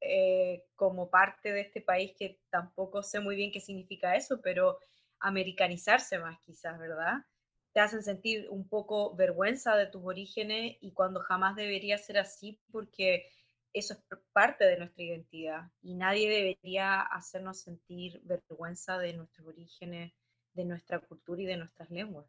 eh, 0.00 0.64
como 0.76 1.10
parte 1.10 1.52
de 1.52 1.62
este 1.62 1.80
país, 1.80 2.14
que 2.18 2.40
tampoco 2.50 3.02
sé 3.02 3.20
muy 3.20 3.36
bien 3.36 3.50
qué 3.52 3.60
significa 3.60 4.16
eso, 4.16 4.40
pero 4.40 4.78
americanizarse 5.20 6.18
más 6.18 6.38
quizás, 6.40 6.78
¿verdad? 6.78 7.24
Te 7.72 7.80
hacen 7.80 8.02
sentir 8.02 8.48
un 8.50 8.68
poco 8.68 9.14
vergüenza 9.14 9.76
de 9.76 9.86
tus 9.86 10.02
orígenes 10.04 10.76
y 10.80 10.92
cuando 10.92 11.20
jamás 11.20 11.56
debería 11.56 11.98
ser 11.98 12.18
así 12.18 12.60
porque 12.70 13.26
eso 13.72 13.94
es 13.94 14.18
parte 14.32 14.64
de 14.64 14.78
nuestra 14.78 15.02
identidad 15.02 15.70
y 15.82 15.94
nadie 15.94 16.28
debería 16.28 17.00
hacernos 17.00 17.60
sentir 17.60 18.20
vergüenza 18.24 18.98
de 18.98 19.14
nuestros 19.14 19.46
orígenes 19.46 20.12
de 20.54 20.64
nuestra 20.64 20.98
cultura 21.00 21.42
y 21.42 21.46
de 21.46 21.56
nuestras 21.56 21.90
lenguas. 21.90 22.26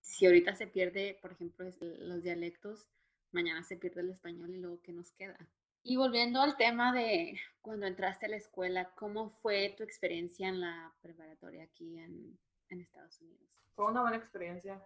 Si 0.00 0.26
ahorita 0.26 0.54
se 0.54 0.66
pierde, 0.66 1.18
por 1.22 1.32
ejemplo, 1.32 1.64
los 1.80 2.22
dialectos, 2.22 2.88
mañana 3.30 3.62
se 3.62 3.76
pierde 3.76 4.00
el 4.00 4.10
español 4.10 4.50
y 4.50 4.58
luego, 4.58 4.80
¿qué 4.82 4.92
nos 4.92 5.12
queda? 5.12 5.38
Y 5.84 5.96
volviendo 5.96 6.40
al 6.40 6.56
tema 6.56 6.92
de 6.92 7.38
cuando 7.60 7.86
entraste 7.86 8.26
a 8.26 8.28
la 8.28 8.36
escuela, 8.36 8.92
¿cómo 8.94 9.30
fue 9.42 9.74
tu 9.76 9.82
experiencia 9.82 10.48
en 10.48 10.60
la 10.60 10.92
preparatoria 11.00 11.64
aquí 11.64 11.98
en, 11.98 12.38
en 12.68 12.80
Estados 12.80 13.20
Unidos? 13.20 13.48
Fue 13.74 13.86
una 13.86 14.02
buena 14.02 14.16
experiencia. 14.16 14.84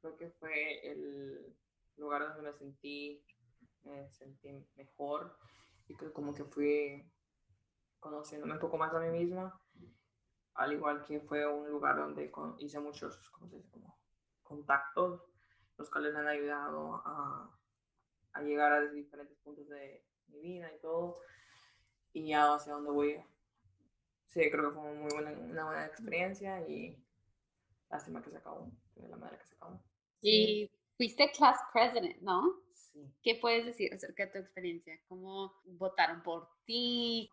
Creo 0.00 0.16
que 0.16 0.30
fue 0.30 0.90
el 0.90 1.56
lugar 1.96 2.22
donde 2.22 2.50
me 2.50 2.52
sentí, 2.58 3.22
me 3.84 4.10
sentí 4.10 4.66
mejor 4.76 5.36
y 5.88 5.96
que 5.96 6.12
como 6.12 6.34
que 6.34 6.44
fui 6.44 7.10
conociéndome 8.00 8.54
un 8.54 8.60
poco 8.60 8.76
más 8.76 8.92
a 8.94 9.00
mí 9.00 9.10
misma. 9.10 9.60
Al 10.54 10.72
igual 10.72 11.04
que 11.04 11.20
fue 11.20 11.46
un 11.46 11.68
lugar 11.70 11.96
donde 11.96 12.32
hice 12.58 12.80
muchos, 12.80 13.28
¿cómo 13.30 13.48
se 13.48 13.56
dice? 13.56 13.70
Como 13.70 13.98
contactos, 14.42 15.22
los 15.76 15.90
cuales 15.90 16.14
me 16.14 16.20
han 16.20 16.28
ayudado 16.28 17.02
a, 17.04 17.50
a 18.32 18.42
llegar 18.42 18.72
a 18.72 18.80
diferentes 18.88 19.36
puntos 19.38 19.68
de 19.68 20.04
mi 20.28 20.40
vida 20.40 20.72
y 20.72 20.80
todo. 20.80 21.20
Y 22.12 22.28
ya 22.28 22.54
hacia 22.54 22.72
dónde 22.72 22.90
voy. 22.90 23.22
Sí, 24.24 24.50
creo 24.50 24.70
que 24.70 24.80
fue 24.80 24.94
muy 24.94 25.12
buena, 25.12 25.30
una 25.32 25.64
buena 25.64 25.86
experiencia 25.86 26.66
y 26.66 27.02
lástima 27.90 28.22
que 28.22 28.30
se 28.30 28.38
acabó, 28.38 28.70
de 28.94 29.08
la 29.08 29.16
manera 29.16 29.38
que 29.38 29.46
se 29.46 29.54
acabó. 29.54 29.82
Y 30.20 30.70
fuiste 30.96 31.30
class 31.32 31.58
president, 31.72 32.20
¿no? 32.22 32.65
Sí. 32.96 33.12
¿Qué 33.22 33.38
puedes 33.40 33.64
decir 33.66 33.92
acerca 33.92 34.24
de 34.24 34.32
tu 34.32 34.38
experiencia? 34.38 34.98
¿Cómo 35.06 35.60
votaron 35.64 36.22
por 36.22 36.48
ti? 36.64 37.30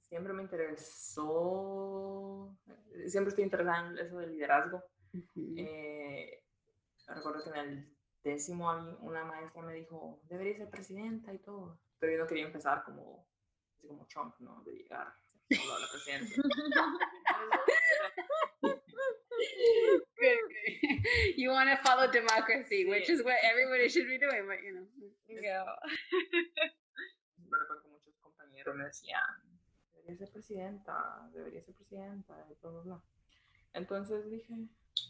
Siempre 0.00 0.32
me 0.32 0.42
interesó, 0.42 2.56
eh, 2.94 3.10
siempre 3.10 3.28
estoy 3.30 3.44
interesada 3.44 3.88
en 3.88 3.98
eso 3.98 4.18
del 4.18 4.32
liderazgo. 4.32 4.82
Ujú. 5.12 5.54
Eh, 5.58 6.42
recuerdo 7.08 7.44
que 7.44 7.50
en 7.50 7.56
el 7.56 7.96
décimo 8.22 8.70
a 8.70 8.80
mí 8.80 8.96
una 9.00 9.24
maestra 9.24 9.62
me 9.62 9.74
dijo, 9.74 10.22
debería 10.24 10.56
ser 10.56 10.70
presidenta 10.70 11.34
y 11.34 11.38
todo. 11.40 11.78
Pero 11.98 12.12
yo 12.12 12.18
no 12.20 12.26
quería 12.26 12.46
empezar 12.46 12.82
como, 12.84 13.26
así 13.76 13.86
como 13.86 14.06
Trump, 14.06 14.34
¿no? 14.38 14.62
De 14.62 14.72
llegar 14.72 15.08
a 15.08 15.80
la 15.80 15.88
presidencia. 15.90 16.42
Good, 20.20 20.20
good. 20.20 21.06
you 21.36 21.50
want 21.50 21.68
to 21.70 21.76
follow 21.84 22.10
democracy, 22.10 22.86
which 22.86 23.10
is 23.10 23.22
what 23.24 23.36
everybody 23.42 23.88
should 23.88 24.06
be 24.06 24.18
doing, 24.18 24.44
but 24.46 24.58
you 24.64 24.74
know. 24.74 24.86
Siempre 25.26 25.50
recuerdo 27.58 27.82
que 27.82 27.88
muchos 27.88 28.14
compañeros 28.20 28.76
me 28.76 28.84
decían, 28.84 29.22
debería 29.92 30.16
ser 30.18 30.30
presidenta, 30.32 31.28
debería 31.32 31.62
ser 31.62 31.74
presidenta, 31.74 32.34
y 32.50 32.54
bla, 32.60 32.70
bla, 32.70 32.80
bla. 32.82 33.02
Entonces 33.74 34.30
dije, 34.30 34.54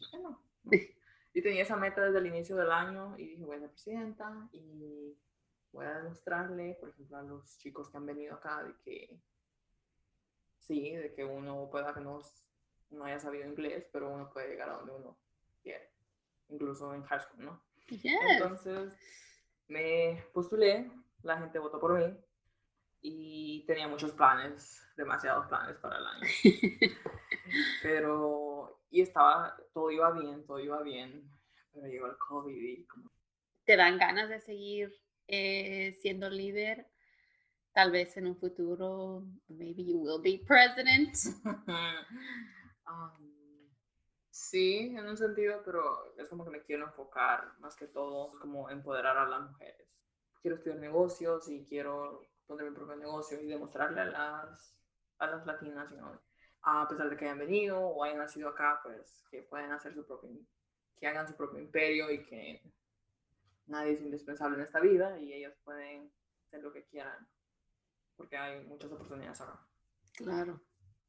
¿por 0.00 0.10
qué 0.10 0.18
no? 0.18 0.30
¿No? 0.64 0.70
Y 1.34 1.42
tenía 1.42 1.62
esa 1.62 1.76
meta 1.76 2.02
desde 2.04 2.18
el 2.18 2.26
inicio 2.26 2.56
del 2.56 2.70
año 2.70 3.16
y 3.18 3.28
dije, 3.28 3.44
voy 3.44 3.56
a 3.56 3.60
ser 3.60 3.70
presidenta 3.70 4.48
y 4.52 5.16
voy 5.72 5.86
a 5.86 5.98
demostrarle, 5.98 6.76
por 6.80 6.90
ejemplo, 6.90 7.16
a 7.18 7.22
los 7.22 7.58
chicos 7.58 7.90
que 7.90 7.96
han 7.96 8.06
venido 8.06 8.34
acá 8.34 8.62
de 8.62 8.74
que 8.84 9.18
sí, 10.58 10.94
de 10.96 11.14
que 11.14 11.24
uno 11.24 11.68
pueda 11.70 11.94
que 11.94 12.00
no, 12.00 12.20
s- 12.20 12.42
no 12.94 13.04
haya 13.04 13.18
sabido 13.18 13.46
inglés, 13.46 13.88
pero 13.92 14.12
uno 14.12 14.30
puede 14.30 14.48
llegar 14.48 14.70
a 14.70 14.76
donde 14.78 14.92
uno 14.92 15.18
quiere, 15.62 15.90
incluso 16.48 16.94
en 16.94 17.02
high 17.04 17.20
school, 17.20 17.44
¿no? 17.44 17.62
Yes. 17.88 18.14
Entonces 18.30 18.94
me 19.68 20.24
postulé, 20.32 20.90
la 21.22 21.38
gente 21.38 21.58
votó 21.58 21.78
por 21.80 21.98
mí 21.98 22.16
y 23.00 23.64
tenía 23.66 23.88
muchos 23.88 24.12
planes, 24.12 24.82
demasiados 24.96 25.46
planes 25.46 25.76
para 25.78 25.98
el 25.98 26.06
año. 26.06 26.26
Pero, 27.82 28.80
y 28.90 29.02
estaba, 29.02 29.56
todo 29.72 29.90
iba 29.90 30.10
bien, 30.12 30.46
todo 30.46 30.58
iba 30.58 30.82
bien, 30.82 31.30
pero 31.72 31.86
llegó 31.86 32.06
el 32.06 32.16
COVID 32.16 32.56
y 32.56 32.86
como, 32.86 33.10
¿Te 33.64 33.76
dan 33.76 33.98
ganas 33.98 34.28
de 34.28 34.40
seguir 34.40 34.94
eh, 35.26 35.96
siendo 36.00 36.30
líder? 36.30 36.86
Tal 37.72 37.90
vez 37.90 38.16
en 38.16 38.26
un 38.26 38.36
futuro, 38.36 39.24
maybe 39.48 39.84
you 39.84 39.98
will 39.98 40.22
be 40.22 40.42
president. 40.46 41.14
um, 42.88 43.68
sí, 44.30 44.94
en 44.96 45.06
un 45.06 45.16
sentido, 45.16 45.62
pero 45.64 46.14
es 46.16 46.28
como 46.28 46.44
que 46.44 46.50
me 46.50 46.62
quiero 46.62 46.86
enfocar 46.86 47.58
más 47.60 47.76
que 47.76 47.86
todo, 47.86 48.38
como 48.40 48.70
empoderar 48.70 49.16
a 49.16 49.28
las 49.28 49.50
mujeres. 49.50 49.88
Quiero 50.40 50.56
estudiar 50.56 50.78
negocios 50.78 51.48
y 51.48 51.64
quiero 51.64 52.22
poner 52.46 52.68
mi 52.68 52.76
propio 52.76 52.96
negocio 52.96 53.40
y 53.40 53.46
demostrarle 53.46 54.00
a 54.00 54.04
las, 54.06 54.76
a 55.18 55.26
las 55.26 55.46
latinas, 55.46 55.88
a 56.62 56.88
pesar 56.88 57.10
de 57.10 57.16
que 57.16 57.24
hayan 57.24 57.38
venido 57.38 57.78
o 57.80 58.04
hayan 58.04 58.18
nacido 58.18 58.48
acá, 58.48 58.80
pues 58.82 59.24
que 59.30 59.42
pueden 59.42 59.72
hacer 59.72 59.94
su 59.94 60.06
propio, 60.06 60.30
que 60.98 61.06
hagan 61.06 61.26
su 61.26 61.34
propio 61.34 61.60
imperio 61.60 62.10
y 62.10 62.24
que 62.24 62.62
nadie 63.66 63.92
es 63.92 64.02
indispensable 64.02 64.56
en 64.56 64.62
esta 64.64 64.80
vida 64.80 65.18
y 65.18 65.32
ellas 65.32 65.54
pueden 65.64 66.12
hacer 66.46 66.62
lo 66.62 66.72
que 66.72 66.84
quieran, 66.84 67.26
porque 68.16 68.36
hay 68.36 68.64
muchas 68.66 68.92
oportunidades 68.92 69.40
acá. 69.40 69.66
Claro. 70.16 70.60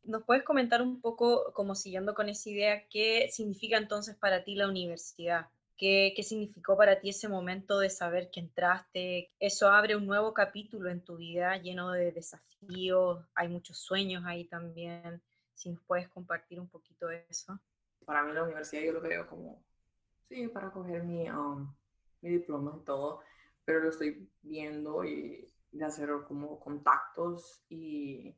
¿Nos 0.05 0.23
puedes 0.23 0.43
comentar 0.43 0.81
un 0.81 1.01
poco, 1.01 1.51
como 1.53 1.75
siguiendo 1.75 2.13
con 2.13 2.29
esa 2.29 2.49
idea, 2.49 2.87
qué 2.89 3.27
significa 3.31 3.77
entonces 3.77 4.15
para 4.15 4.43
ti 4.43 4.55
la 4.55 4.67
universidad? 4.67 5.47
¿Qué, 5.77 6.15
significó 6.23 6.77
para 6.77 6.99
ti 7.01 7.09
ese 7.09 7.27
momento 7.27 7.79
de 7.79 7.89
saber 7.89 8.29
que 8.31 8.39
entraste? 8.39 9.31
Eso 9.39 9.67
abre 9.67 9.95
un 9.95 10.05
nuevo 10.05 10.33
capítulo 10.33 10.89
en 10.89 11.01
tu 11.01 11.17
vida 11.17 11.57
lleno 11.57 11.91
de 11.91 12.11
desafíos, 12.11 13.25
hay 13.35 13.49
muchos 13.49 13.77
sueños 13.77 14.23
ahí 14.25 14.45
también. 14.45 15.21
Si 15.53 15.69
nos 15.69 15.81
puedes 15.81 16.07
compartir 16.07 16.59
un 16.59 16.69
poquito 16.69 17.09
eso. 17.09 17.59
para 18.05 18.23
mí 18.23 18.31
la 18.31 18.43
universidad 18.43 18.83
yo 18.83 18.93
lo 18.93 19.01
veo 19.01 19.27
como, 19.27 19.61
sí, 20.29 20.47
para 20.47 20.71
coger 20.71 21.03
mi, 21.03 21.29
um, 21.29 21.73
mi 22.21 22.29
diploma 22.29 22.77
y 22.79 22.85
todo, 22.85 23.21
pero 23.65 23.81
lo 23.81 23.89
estoy 23.89 24.29
viendo 24.43 25.03
y 25.03 25.49
de 25.71 25.85
hacer 25.85 26.09
como 26.27 26.59
contactos 26.59 27.63
y 27.69 28.33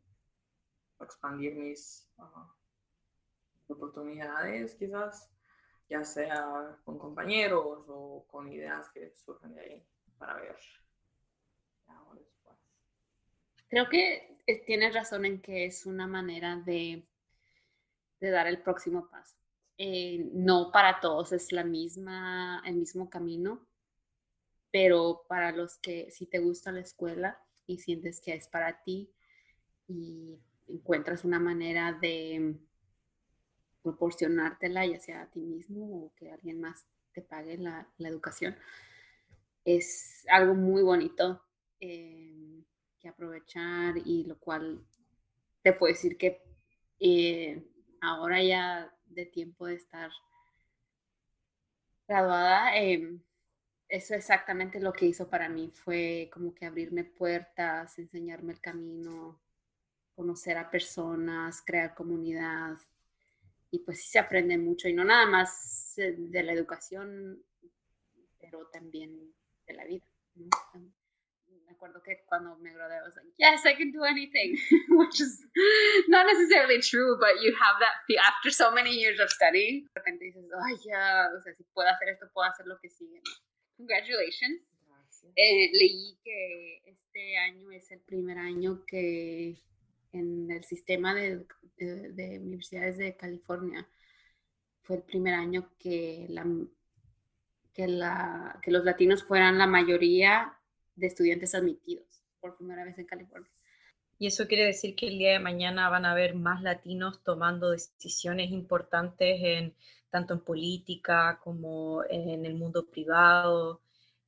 expandir 1.06 1.56
mis 1.56 2.10
ah, 2.18 2.54
oportunidades 3.68 4.76
quizás, 4.76 5.30
ya 5.90 6.04
sea 6.04 6.78
con 6.84 6.98
compañeros 6.98 7.86
o 7.88 8.26
con 8.28 8.52
ideas 8.52 8.90
que 8.90 9.14
surgen 9.16 9.56
de 9.56 9.62
ahí 9.62 9.88
para 10.18 10.36
ver. 10.36 10.58
Creo 13.70 13.90
que 13.90 14.38
eh, 14.48 14.64
tienes 14.66 14.94
razón 14.94 15.26
en 15.26 15.42
que 15.42 15.66
es 15.66 15.86
una 15.86 16.08
manera 16.08 16.56
de, 16.56 17.06
de 18.20 18.30
dar 18.30 18.48
el 18.48 18.62
próximo 18.62 19.10
paso. 19.10 19.36
Eh, 19.78 20.30
no 20.34 20.72
para 20.72 21.00
todos 21.02 21.34
es 21.34 21.52
la 21.52 21.64
misma, 21.64 22.64
el 22.66 22.76
mismo 22.76 23.10
camino, 23.10 23.68
pero 24.72 25.26
para 25.28 25.52
los 25.52 25.78
que 25.78 26.10
si 26.12 26.26
te 26.26 26.40
gusta 26.40 26.72
la 26.72 26.80
escuela 26.80 27.40
y 27.68 27.78
sientes 27.78 28.22
que 28.22 28.34
es 28.34 28.48
para 28.48 28.82
ti 28.84 29.12
y 29.88 30.40
encuentras 30.68 31.24
una 31.24 31.40
manera 31.40 31.94
de 31.94 32.56
proporcionártela, 33.82 34.86
ya 34.86 35.00
sea 35.00 35.22
a 35.22 35.32
ti 35.32 35.40
mismo 35.40 36.06
o 36.06 36.14
que 36.16 36.32
alguien 36.32 36.60
más 36.60 36.86
te 37.14 37.22
pague 37.22 37.58
la, 37.58 37.88
educación, 38.00 38.56
es 39.64 40.26
algo 40.30 40.54
muy 40.54 40.84
bonito 40.84 41.42
eh, 41.80 42.64
que 43.00 43.08
aprovechar 43.08 43.96
y 44.06 44.24
lo 44.26 44.38
cual 44.40 44.86
te 45.62 45.74
puedo 45.74 45.94
decir 45.94 46.18
que 46.18 46.42
eh, 47.00 47.64
ahora 48.02 48.44
ya 48.44 48.94
de 49.06 49.26
tiempo 49.26 49.68
de 49.68 49.76
estar 49.76 50.12
graduada, 52.08 52.78
em, 52.78 53.22
eso 53.90 54.14
es 54.14 54.20
exactamente 54.20 54.80
lo 54.80 54.94
que 54.94 55.06
hizo 55.06 55.30
para 55.30 55.50
mí, 55.50 55.72
fue 55.74 56.30
como 56.34 56.54
que 56.54 56.66
abrirme 56.66 57.04
puertas, 57.04 57.98
enseñarme 58.00 58.54
el 58.54 58.62
camino, 58.62 59.40
conocer 60.18 60.58
a 60.58 60.70
personas, 60.70 61.62
crear 61.62 61.96
comunidad. 61.96 62.78
Y 63.72 63.80
pues 63.80 64.02
sí 64.02 64.10
se 64.10 64.20
aprende 64.20 64.58
mucho, 64.58 64.90
y 64.90 64.94
no 64.94 65.06
nada 65.06 65.26
más 65.28 65.98
eh, 65.98 66.16
de 66.18 66.44
la 66.44 66.52
educación, 66.52 67.42
pero 68.40 68.68
también 68.68 69.34
de 69.66 69.74
la 69.74 69.86
vida 69.86 70.06
acuerdo 71.78 72.02
que 72.02 72.24
cuando 72.26 72.58
me 72.58 72.74
gradué, 72.74 72.98
I 72.98 73.02
was 73.04 73.16
like, 73.16 73.30
yes, 73.38 73.66
I 73.66 73.76
can 73.76 73.92
do 73.92 74.04
anything, 74.04 74.58
which 74.98 75.22
is 75.22 75.46
not 76.08 76.26
necessarily 76.26 76.82
true, 76.82 77.18
but 77.20 77.42
you 77.42 77.54
have 77.54 77.78
that 77.80 78.02
feel 78.08 78.20
after 78.20 78.50
so 78.50 78.72
many 78.72 78.92
years 78.92 79.20
of 79.20 79.30
studying. 79.30 79.86
De 79.86 80.02
repente 80.02 80.26
dices, 80.26 80.50
ay, 80.66 80.76
ya, 80.84 81.30
o 81.38 81.42
sea, 81.42 81.54
si 81.54 81.64
puedo 81.74 81.88
hacer 81.90 82.10
esto, 82.10 82.28
puedo 82.34 82.50
hacer 82.50 82.66
lo 82.66 82.78
que 82.80 82.90
sigue. 82.90 83.22
Congratulations. 83.78 84.62
Eh, 85.36 85.70
leí 85.72 86.18
que 86.24 86.82
este 86.86 87.38
año 87.38 87.70
es 87.72 87.92
el 87.92 88.00
primer 88.00 88.40
año 88.40 88.84
que 88.88 89.62
en 90.12 90.52
el 90.52 90.64
sistema 90.64 91.14
de, 91.14 91.46
de, 91.78 92.12
de 92.12 92.40
universidades 92.40 92.98
de 92.98 93.16
California 93.16 93.88
fue 94.82 94.98
el 94.98 95.04
primer 95.04 95.34
año 95.34 95.70
que 95.78 96.28
la 96.30 96.46
que, 97.78 97.88
la, 97.88 98.60
que 98.64 98.72
los 98.72 98.84
latinos 98.84 99.24
fueran 99.24 99.60
la 99.60 99.68
mayoría 99.68 100.58
de 100.96 101.06
estudiantes 101.06 101.54
admitidos 101.54 102.24
por 102.42 102.58
primera 102.58 102.84
vez 102.84 102.98
en 102.98 103.06
California. 103.06 103.52
Y 104.18 104.26
eso 104.26 104.48
quiere 104.48 104.66
decir 104.66 104.96
que 104.96 105.08
el 105.08 105.20
día 105.20 105.34
de 105.34 105.40
mañana 105.40 105.88
van 105.88 106.04
a 106.04 106.14
haber 106.14 106.34
más 106.34 106.64
latinos 106.64 107.24
tomando 107.24 107.70
decisiones 107.70 108.50
importantes 108.50 109.40
en 109.44 109.76
tanto 110.10 110.34
en 110.34 110.40
política 110.40 111.40
como 111.44 112.04
en 112.10 112.48
el 112.48 112.56
mundo 112.56 112.88
privado, 112.90 113.82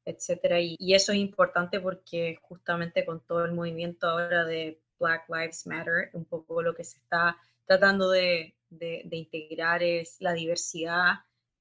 etcétera. 0.05 0.61
Y, 0.61 0.75
y, 0.77 0.93
eso 0.93 1.11
es 1.11 1.17
importante 1.17 1.79
porque 1.79 2.37
justamente 2.43 3.03
con 3.03 3.25
todo 3.25 3.45
el 3.45 3.53
movimiento 3.53 4.07
ahora 4.07 4.45
de 4.45 4.79
Black 4.99 5.27
Lives 5.29 5.65
Matter, 5.65 6.09
un 6.13 6.25
poco 6.25 6.61
lo 6.61 6.75
que 6.75 6.83
se 6.83 6.97
está 6.97 7.37
tratando 7.65 8.09
de, 8.09 8.55
de, 8.69 9.03
de 9.05 9.17
integrar 9.17 9.81
es 9.83 10.17
la 10.19 10.33
diversidad 10.33 11.19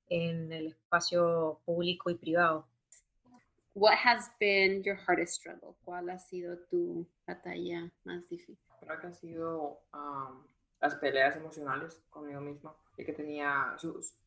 en 0.08 0.52
el 0.52 0.68
espacio 0.68 1.60
público 1.64 2.10
y 2.10 2.14
privado. 2.14 2.66
What 3.74 3.98
has 4.04 4.32
been 4.40 4.82
your 4.82 4.96
hardest 5.06 5.34
struggle? 5.34 5.76
¿Cuál 5.84 6.10
ha 6.10 6.18
sido 6.18 6.58
tu 6.70 7.06
batalla 7.26 7.88
más 8.04 8.28
difícil? 8.28 8.58
Creo 8.80 9.00
que 9.00 9.06
han 9.06 9.14
sido 9.14 9.80
las 10.80 10.94
peleas 10.96 11.36
emocionales 11.36 12.02
conmigo 12.10 12.40
misma. 12.40 12.74
Y 12.96 13.04
que 13.04 13.12
tenía, 13.12 13.76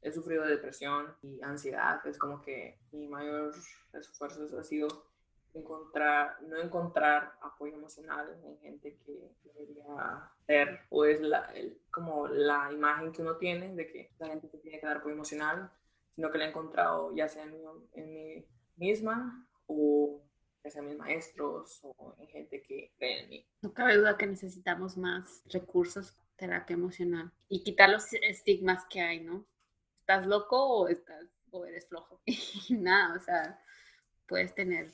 he 0.01 0.11
sufrido 0.13 0.43
de 0.43 0.51
depresión 0.51 1.13
y 1.21 1.41
ansiedad. 1.41 1.99
Es 2.07 2.17
como 2.17 2.41
que 2.41 2.79
mi 2.93 3.09
mayor 3.09 3.53
esfuerzo 3.93 4.47
ha 4.57 4.63
sido 4.63 4.87
encontrar, 5.53 6.41
no 6.43 6.57
encontrar 6.57 7.33
apoyo 7.41 7.75
emocional 7.75 8.39
en 8.43 8.57
gente 8.59 8.97
que 9.05 9.31
debería 9.43 10.31
ser, 10.45 10.81
o 10.89 11.05
es 11.05 11.19
como 11.89 12.27
la 12.27 12.71
imagen 12.71 13.11
que 13.11 13.21
uno 13.21 13.37
tiene 13.37 13.75
de 13.75 13.87
que 13.87 14.11
la 14.19 14.27
gente 14.27 14.47
te 14.47 14.57
tiene 14.59 14.79
que 14.79 14.85
dar 14.85 14.97
apoyo 14.97 15.15
emocional, 15.15 15.71
sino 16.15 16.31
que 16.31 16.37
la 16.37 16.45
he 16.45 16.49
encontrado 16.49 17.13
ya 17.15 17.27
sea 17.27 17.43
en 17.43 17.55
en 17.93 18.13
mi 18.13 18.45
misma 18.77 19.47
o 19.67 20.21
ya 20.63 20.71
sea 20.71 20.81
mis 20.81 20.97
maestros 20.97 21.79
o 21.83 22.15
en 22.19 22.27
gente 22.27 22.61
que 22.61 22.93
cree 22.97 23.23
en 23.23 23.29
mí. 23.29 23.47
No 23.61 23.73
cabe 23.73 23.97
duda 23.97 24.17
que 24.17 24.27
necesitamos 24.27 24.97
más 24.97 25.43
recursos, 25.49 26.17
terapia 26.35 26.75
emocional 26.75 27.31
y 27.49 27.63
quitar 27.63 27.89
los 27.89 28.11
estigmas 28.13 28.85
que 28.89 29.01
hay, 29.01 29.21
¿no? 29.21 29.45
¿Estás 29.99 30.25
loco 30.25 30.57
o, 30.57 30.87
estás, 30.87 31.25
o 31.51 31.65
eres 31.65 31.87
flojo? 31.87 32.21
Y 32.25 32.73
nada, 32.75 33.15
o 33.15 33.19
sea, 33.19 33.59
puedes 34.27 34.53
tener 34.53 34.91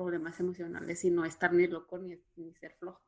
problemas 0.00 0.40
emocionales 0.40 1.04
y 1.04 1.10
no 1.10 1.24
estar 1.24 1.52
ni 1.52 1.66
loco 1.66 1.98
ni, 1.98 2.18
ni 2.36 2.54
ser 2.54 2.72
flojo. 2.76 3.02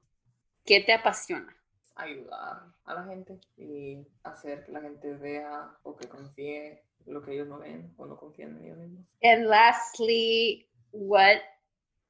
¿Qué 0.65 0.81
te 0.81 0.93
apasiona? 0.93 1.57
Ayudar 1.95 2.73
a 2.85 2.95
la 2.95 3.05
gente 3.05 3.41
y 3.57 4.07
hacer 4.23 4.65
que 4.65 4.73
la 4.73 4.81
gente 4.81 5.15
vea 5.15 5.77
o 5.83 5.97
que 5.97 6.09
confíe 6.09 6.85
lo 7.07 7.23
que 7.23 7.33
ellos 7.33 7.49
no 7.49 7.59
ven 7.59 7.93
o 7.97 8.07
no 8.07 8.17
confían 8.17 8.57
en 8.59 8.65
ellos 8.65 8.79
mismos. 8.79 9.07
And 9.23 9.47
lastly, 9.47 10.69
what 10.93 11.41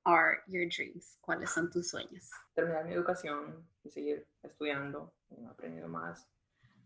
are 0.04 0.42
your 0.48 0.68
dreams? 0.68 1.18
¿Cuáles 1.20 1.50
son 1.50 1.70
tus 1.70 1.90
sueños? 1.90 2.28
Terminar 2.54 2.84
mi 2.84 2.92
educación 2.92 3.68
y 3.84 3.90
seguir 3.90 4.26
estudiando, 4.42 5.14
aprendiendo 5.48 5.88
más, 5.88 6.28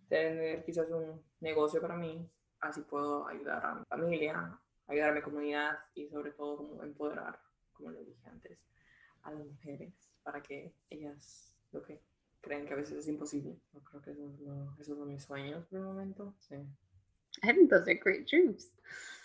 tener 0.09 0.65
quizás 0.65 0.89
un 0.91 1.25
negocio 1.41 1.81
para 1.81 1.97
mí, 1.97 2.31
así 2.61 2.83
puedo 2.83 3.27
ayudar 3.27 3.65
a 3.65 3.75
mi 3.75 3.85
familia, 3.87 4.59
ayudar 4.87 5.11
a 5.11 5.15
mi 5.15 5.23
comunidad 5.23 5.79
y 5.95 6.09
sobre 6.09 6.33
todo 6.33 6.59
como 6.59 6.83
empoderar, 6.83 7.41
como 7.77 7.91
le 7.91 8.05
dije 8.05 8.29
antes, 8.29 8.59
a 9.23 9.33
las 9.33 9.45
mujeres 9.45 9.93
para 10.23 10.43
que 10.43 10.73
ellas 10.91 11.55
lo 11.73 11.83
que 11.83 12.01
creen 12.41 12.67
que 12.67 12.75
a 12.75 12.77
veces 12.77 12.99
es 12.99 13.09
imposible. 13.09 13.59
Yo 13.73 13.81
creo 13.83 14.03
que 14.03 14.11
esos 14.81 14.99
son 14.99 15.09
mis 15.09 15.23
sueños 15.23 15.67
por 15.67 15.79
el 15.79 15.85
momento. 15.85 16.35
Sí. 16.41 16.57
I 17.43 17.53
think 17.53 17.71
those 17.71 17.91
are 17.91 17.99
great 18.03 18.27
dreams. 18.29 18.73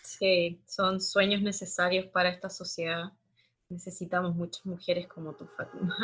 Sí, 0.03 0.61
son 0.65 0.99
sueños 0.99 1.41
necesarios 1.41 2.07
para 2.07 2.29
esta 2.29 2.49
sociedad. 2.49 3.11
Necesitamos 3.69 4.35
muchas 4.35 4.65
mujeres 4.65 5.07
como 5.07 5.33
tú, 5.33 5.47
Fatima. 5.55 5.95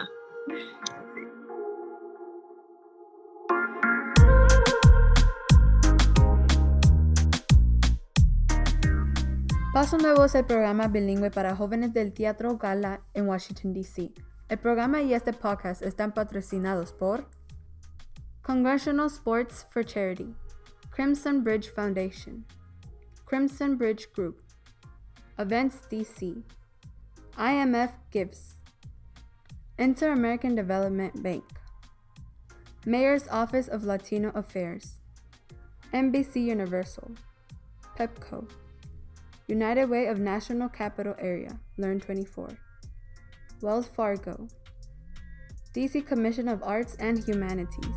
Paso 9.78 10.00
Nuevo 10.00 10.26
es 10.26 10.34
el 10.34 10.44
programa 10.44 10.88
bilingüe 10.88 11.30
para 11.30 11.56
jóvenes 11.56 11.94
del 11.94 12.12
Teatro 12.12 12.58
Gala 12.58 13.02
en 13.14 13.28
Washington, 13.28 13.76
D.C. 13.76 14.12
El 14.50 14.58
programa 14.58 15.04
y 15.04 15.14
este 15.14 15.34
podcast 15.34 15.84
están 15.84 16.16
patrocinados 16.16 16.92
por 16.94 17.30
Congressional 18.42 19.06
Sports 19.06 19.68
for 19.70 19.86
Charity. 19.86 20.36
Crimson 20.90 21.44
Bridge 21.44 21.72
Foundation, 21.72 22.44
Crimson 23.26 23.78
Bridge 23.78 24.10
Group, 24.16 24.42
Events 25.38 25.88
DC, 25.92 26.44
IMF 27.38 27.92
Gives, 28.10 28.58
Inter 29.78 30.10
American 30.10 30.56
Development 30.56 31.14
Bank, 31.22 31.46
Mayor's 32.88 33.28
Office 33.30 33.70
of 33.70 33.84
Latino 33.84 34.32
Affairs, 34.34 34.98
NBC 35.94 36.48
Universal, 36.52 37.12
PEPCO, 37.96 38.48
United 39.50 39.90
Way 39.90 40.10
of 40.10 40.20
National 40.20 40.70
Capital 40.70 41.16
Area, 41.20 41.58
Learn 41.78 42.00
24, 42.00 42.50
Wells 43.62 43.88
Fargo, 43.88 44.48
DC 45.74 46.06
Commission 46.06 46.50
of 46.50 46.62
Arts 46.64 46.98
and 47.00 47.24
Humanities. 47.26 47.96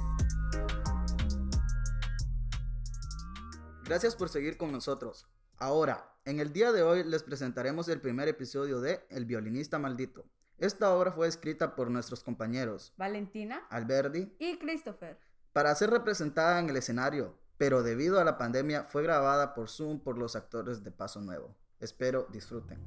Gracias 3.85 4.15
por 4.15 4.29
seguir 4.29 4.57
con 4.57 4.71
nosotros. 4.71 5.27
Ahora, 5.59 6.15
en 6.25 6.39
el 6.39 6.53
día 6.53 6.71
de 6.71 6.83
hoy 6.83 7.03
les 7.03 7.25
presentaremos 7.25 7.89
el 7.89 8.01
primer 8.01 8.29
episodio 8.29 8.81
de 8.81 9.01
El 9.11 9.25
violinista 9.25 9.81
maldito. 9.81 10.25
Esta 10.59 10.95
obra 10.95 11.11
fue 11.11 11.27
escrita 11.27 11.75
por 11.75 11.91
nuestros 11.91 12.23
compañeros 12.23 12.93
Valentina, 12.97 13.67
Alberdi 13.71 14.37
y 14.39 14.59
Christopher 14.59 15.19
para 15.53 15.75
ser 15.75 15.91
representada 15.91 16.61
en 16.61 16.71
el 16.71 16.77
escenario, 16.77 17.35
pero 17.61 17.83
debido 17.83 18.19
a 18.19 18.25
la 18.25 18.39
pandemia 18.39 18.85
fue 18.85 19.03
grabada 19.03 19.53
por 19.53 19.69
Zoom 19.69 20.01
por 20.01 20.17
los 20.17 20.35
actores 20.35 20.83
de 20.83 20.93
Paso 20.93 21.21
Nuevo. 21.21 21.55
Espero 21.79 22.27
disfruten. 22.33 22.79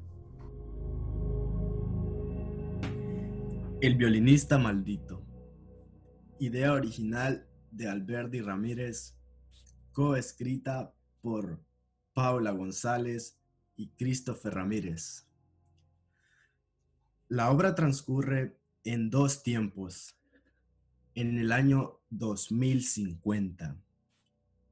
El 3.80 3.94
violinista 3.94 4.58
maldito. 4.58 5.24
Idea 6.40 6.72
original 6.72 7.46
de 7.70 7.88
Alberdi 7.88 8.40
Ramírez 8.40 9.16
coescrita 9.92 10.92
por 11.20 11.62
Paula 12.12 12.50
González 12.50 13.38
y 13.76 13.90
Christopher 13.90 14.54
Ramírez. 14.54 15.28
La 17.28 17.52
obra 17.52 17.76
transcurre 17.76 18.58
en 18.82 19.08
dos 19.08 19.44
tiempos. 19.44 20.18
En 21.14 21.38
el 21.38 21.52
año 21.52 22.00
2050, 22.10 23.83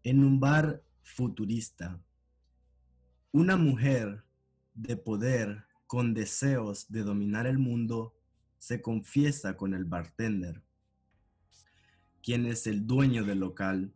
en 0.04 0.24
un 0.24 0.40
bar 0.40 0.82
futurista, 1.02 2.00
una 3.32 3.56
mujer 3.56 4.24
de 4.74 4.96
poder 4.96 5.64
con 5.86 6.14
deseos 6.14 6.90
de 6.90 7.02
dominar 7.02 7.46
el 7.46 7.58
mundo 7.58 8.14
se 8.58 8.80
confiesa 8.80 9.56
con 9.56 9.74
el 9.74 9.84
bartender, 9.84 10.62
quien 12.22 12.46
es 12.46 12.66
el 12.66 12.86
dueño 12.86 13.24
del 13.24 13.40
local. 13.40 13.92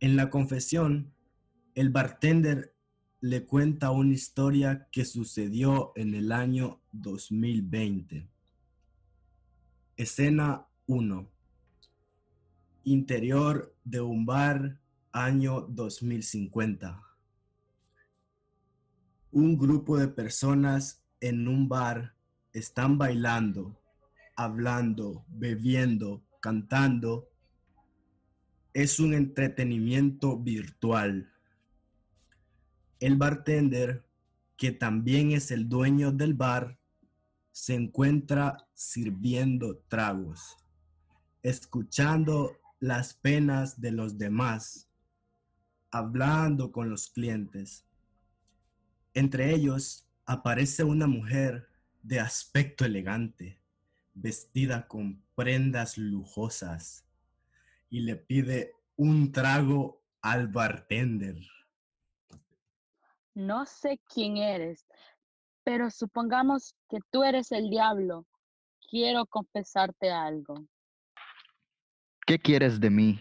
En 0.00 0.16
la 0.16 0.30
confesión, 0.30 1.12
el 1.74 1.90
bartender 1.90 2.74
le 3.20 3.44
cuenta 3.44 3.90
una 3.90 4.14
historia 4.14 4.88
que 4.92 5.04
sucedió 5.04 5.92
en 5.96 6.14
el 6.14 6.30
año 6.30 6.80
2020. 6.92 8.28
Escena 9.96 10.66
1. 10.86 11.37
Interior 12.90 13.76
de 13.84 14.00
un 14.00 14.24
bar 14.24 14.80
año 15.12 15.60
2050. 15.60 17.02
Un 19.30 19.58
grupo 19.58 19.98
de 19.98 20.08
personas 20.08 21.04
en 21.20 21.48
un 21.48 21.68
bar 21.68 22.14
están 22.54 22.96
bailando, 22.96 23.78
hablando, 24.36 25.26
bebiendo, 25.28 26.24
cantando. 26.40 27.28
Es 28.72 28.98
un 28.98 29.12
entretenimiento 29.12 30.38
virtual. 30.38 31.30
El 33.00 33.16
bartender, 33.16 34.02
que 34.56 34.72
también 34.72 35.32
es 35.32 35.50
el 35.50 35.68
dueño 35.68 36.10
del 36.10 36.32
bar, 36.32 36.78
se 37.52 37.74
encuentra 37.74 38.66
sirviendo 38.72 39.76
tragos, 39.88 40.56
escuchando 41.42 42.56
las 42.80 43.14
penas 43.14 43.80
de 43.80 43.92
los 43.92 44.18
demás, 44.18 44.88
hablando 45.90 46.70
con 46.70 46.90
los 46.90 47.08
clientes. 47.08 47.84
Entre 49.14 49.54
ellos 49.54 50.06
aparece 50.26 50.84
una 50.84 51.06
mujer 51.06 51.68
de 52.02 52.20
aspecto 52.20 52.84
elegante, 52.84 53.60
vestida 54.14 54.86
con 54.86 55.22
prendas 55.34 55.98
lujosas, 55.98 57.04
y 57.90 58.00
le 58.00 58.16
pide 58.16 58.72
un 58.96 59.32
trago 59.32 60.02
al 60.20 60.48
bartender. 60.48 61.38
No 63.34 63.66
sé 63.66 64.00
quién 64.12 64.36
eres, 64.36 64.86
pero 65.64 65.90
supongamos 65.90 66.74
que 66.88 66.98
tú 67.10 67.22
eres 67.24 67.52
el 67.52 67.70
diablo. 67.70 68.26
Quiero 68.90 69.26
confesarte 69.26 70.10
algo. 70.10 70.66
¿Qué 72.28 72.38
quieres 72.38 72.78
de 72.78 72.90
mí? 72.90 73.18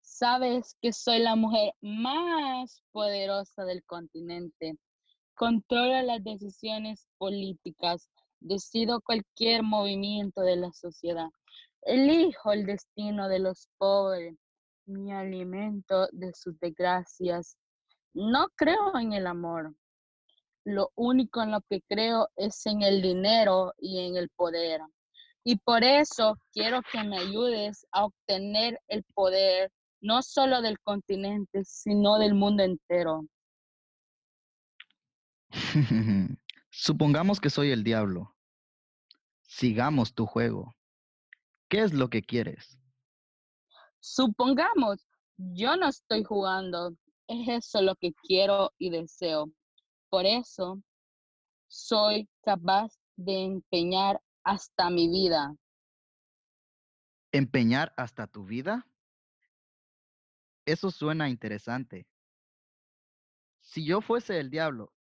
Sabes 0.00 0.74
que 0.80 0.90
soy 0.90 1.18
la 1.18 1.36
mujer 1.36 1.74
más 1.82 2.82
poderosa 2.92 3.66
del 3.66 3.84
continente 3.84 4.78
controla 5.34 6.02
las 6.02 6.24
decisiones 6.24 7.06
políticas, 7.18 8.08
decido 8.40 9.02
cualquier 9.02 9.62
movimiento 9.62 10.40
de 10.40 10.56
la 10.56 10.72
sociedad, 10.72 11.28
elijo 11.82 12.52
el 12.52 12.64
destino 12.64 13.28
de 13.28 13.40
los 13.40 13.68
pobres, 13.76 14.34
mi 14.86 15.12
alimento 15.12 16.08
de 16.12 16.32
sus 16.32 16.58
desgracias. 16.58 17.58
No 18.14 18.48
creo 18.56 18.96
en 18.98 19.12
el 19.12 19.26
amor. 19.26 19.74
Lo 20.64 20.90
único 20.94 21.42
en 21.42 21.50
lo 21.50 21.60
que 21.68 21.82
creo 21.86 22.30
es 22.36 22.64
en 22.64 22.80
el 22.80 23.02
dinero 23.02 23.74
y 23.76 24.06
en 24.06 24.16
el 24.16 24.30
poder. 24.30 24.80
Y 25.44 25.56
por 25.56 25.82
eso 25.82 26.36
quiero 26.52 26.82
que 26.92 27.02
me 27.02 27.18
ayudes 27.18 27.86
a 27.90 28.04
obtener 28.04 28.80
el 28.88 29.02
poder 29.14 29.70
no 30.00 30.22
solo 30.22 30.62
del 30.62 30.78
continente, 30.80 31.64
sino 31.64 32.18
del 32.18 32.34
mundo 32.34 32.62
entero. 32.62 33.22
Supongamos 36.70 37.40
que 37.40 37.50
soy 37.50 37.70
el 37.70 37.84
diablo. 37.84 38.34
Sigamos 39.42 40.14
tu 40.14 40.26
juego. 40.26 40.74
¿Qué 41.68 41.80
es 41.80 41.92
lo 41.92 42.08
que 42.08 42.22
quieres? 42.22 42.78
Supongamos, 44.00 45.06
yo 45.36 45.76
no 45.76 45.88
estoy 45.88 46.24
jugando. 46.24 46.96
Es 47.28 47.48
eso 47.48 47.82
lo 47.82 47.94
que 47.96 48.12
quiero 48.26 48.72
y 48.78 48.90
deseo. 48.90 49.50
Por 50.08 50.26
eso 50.26 50.82
soy 51.68 52.28
capaz 52.42 52.92
de 53.16 53.44
empeñar 53.44 54.20
hasta 54.44 54.90
mi 54.90 55.08
vida. 55.08 55.54
¿Empeñar 57.32 57.92
hasta 57.96 58.26
tu 58.26 58.44
vida? 58.44 58.86
Eso 60.66 60.90
suena 60.90 61.28
interesante. 61.28 62.06
Si 63.60 63.84
yo 63.84 64.00
fuese 64.00 64.38
el 64.38 64.50
diablo, 64.50 64.92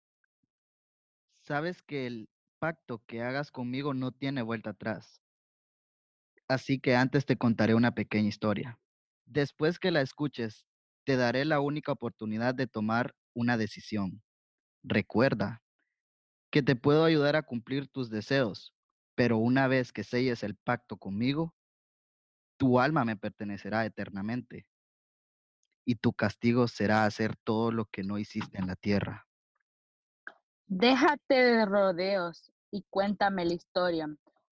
sabes 1.43 1.83
que 1.83 2.07
el 2.07 2.29
pacto 2.59 3.03
que 3.07 3.23
hagas 3.23 3.51
conmigo 3.51 3.95
no 3.95 4.13
tiene 4.13 4.43
vuelta 4.43 4.71
atrás. 4.71 5.21
Así 6.47 6.79
que 6.79 6.95
antes 6.95 7.27
te 7.27 7.37
contaré 7.37 7.75
una 7.75 7.95
pequeña 7.95 8.29
historia. 8.29 8.79
Después 9.25 9.79
que 9.79 9.91
la 9.91 10.01
escuches, 10.01 10.67
te 11.05 11.17
daré 11.17 11.45
la 11.45 11.61
única 11.61 11.93
oportunidad 11.93 12.55
de 12.55 12.67
tomar 12.67 13.15
una 13.35 13.57
decisión. 13.57 14.23
Recuerda 14.83 15.63
que 16.51 16.63
te 16.63 16.77
puedo 16.77 17.05
ayudar 17.05 17.37
a 17.37 17.43
cumplir 17.43 17.89
tus 17.89 18.11
deseos, 18.11 18.75
pero 19.15 19.39
una 19.39 19.69
vez 19.69 19.93
que 19.93 20.05
selles 20.05 20.43
el 20.43 20.57
pacto 20.57 20.97
conmigo, 20.97 21.55
tu 22.57 22.79
alma 22.79 23.05
me 23.05 23.17
pertenecerá 23.17 23.85
eternamente 23.87 24.67
y 25.85 25.97
tu 25.97 26.13
castigo 26.13 26.69
será 26.69 27.05
hacer 27.05 27.37
todo 27.37 27.73
lo 27.73 27.87
que 27.87 28.05
no 28.05 28.19
hiciste 28.19 28.59
en 28.59 28.67
la 28.67 28.77
tierra. 28.77 29.27
Déjate 30.67 31.35
de 31.35 31.67
rodeos 31.67 32.53
y 32.71 32.85
cuéntame 32.91 33.45
la 33.45 33.55
historia. 33.55 34.09